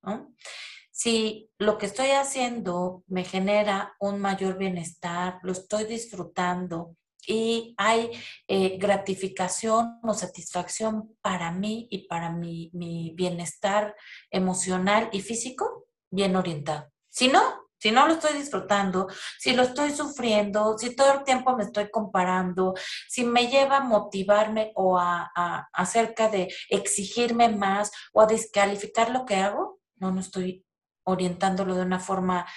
Si 0.91 1.51
lo 1.59 1.77
que 1.77 1.85
estoy 1.85 2.09
haciendo 2.09 3.03
me 3.07 3.23
genera 3.23 3.95
un 3.99 4.19
mayor 4.19 4.57
bienestar, 4.57 5.39
lo 5.43 5.51
estoy 5.51 5.85
disfrutando, 5.85 6.95
y 7.27 7.75
hay 7.77 8.11
eh, 8.47 8.77
gratificación 8.79 9.99
o 10.01 10.13
satisfacción 10.13 11.15
para 11.21 11.51
mí 11.51 11.87
y 11.91 12.07
para 12.07 12.31
mi, 12.31 12.71
mi 12.73 13.13
bienestar 13.15 13.95
emocional 14.31 15.09
y 15.11 15.21
físico 15.21 15.85
bien 16.09 16.35
orientado. 16.35 16.89
Si 17.09 17.27
no, 17.27 17.41
si 17.77 17.91
no 17.91 18.07
lo 18.07 18.13
estoy 18.13 18.33
disfrutando, 18.37 19.07
si 19.37 19.53
lo 19.53 19.63
estoy 19.63 19.91
sufriendo, 19.91 20.77
si 20.77 20.95
todo 20.95 21.13
el 21.13 21.23
tiempo 21.23 21.55
me 21.55 21.63
estoy 21.63 21.91
comparando, 21.91 22.73
si 23.07 23.23
me 23.23 23.47
lleva 23.47 23.77
a 23.77 23.83
motivarme 23.83 24.71
o 24.75 24.97
a, 24.97 25.29
a 25.35 25.67
acerca 25.73 26.29
de 26.29 26.47
exigirme 26.69 27.49
más 27.49 27.91
o 28.13 28.21
a 28.21 28.25
descalificar 28.25 29.11
lo 29.11 29.25
que 29.25 29.35
hago, 29.35 29.79
no, 29.97 30.11
no 30.11 30.21
estoy 30.21 30.65
orientándolo 31.03 31.75
de 31.75 31.83
una 31.83 31.99
forma 31.99 32.47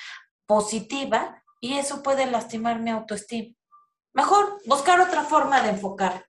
positiva 0.47 1.43
y 1.61 1.75
eso 1.75 2.03
puede 2.03 2.27
lastimar 2.27 2.81
mi 2.81 2.91
autoestima. 2.91 3.55
Mejor 4.13 4.61
buscar 4.67 5.01
otra 5.01 5.23
forma 5.23 5.63
de 5.63 5.71
enfocar. 5.71 6.27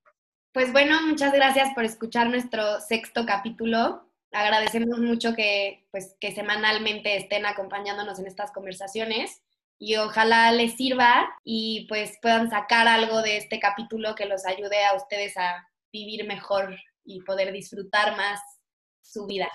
Pues 0.53 0.71
bueno, 0.71 1.01
muchas 1.07 1.33
gracias 1.33 1.73
por 1.73 1.83
escuchar 1.83 2.29
nuestro 2.29 2.79
sexto 2.81 3.25
capítulo. 3.25 4.07
Agradecemos 4.31 4.99
mucho 4.99 5.33
que, 5.33 5.87
pues, 5.91 6.15
que 6.19 6.33
semanalmente 6.33 7.17
estén 7.17 7.45
acompañándonos 7.45 8.19
en 8.19 8.27
estas 8.27 8.51
conversaciones 8.51 9.41
y 9.79 9.95
ojalá 9.95 10.51
les 10.51 10.75
sirva 10.75 11.27
y 11.43 11.87
pues 11.89 12.19
puedan 12.21 12.51
sacar 12.51 12.87
algo 12.87 13.23
de 13.23 13.37
este 13.37 13.59
capítulo 13.59 14.13
que 14.13 14.27
los 14.27 14.45
ayude 14.45 14.85
a 14.85 14.95
ustedes 14.95 15.35
a 15.37 15.67
vivir 15.91 16.27
mejor 16.27 16.77
y 17.03 17.21
poder 17.23 17.51
disfrutar 17.51 18.15
más 18.15 18.39
su 19.01 19.25
vida. 19.25 19.49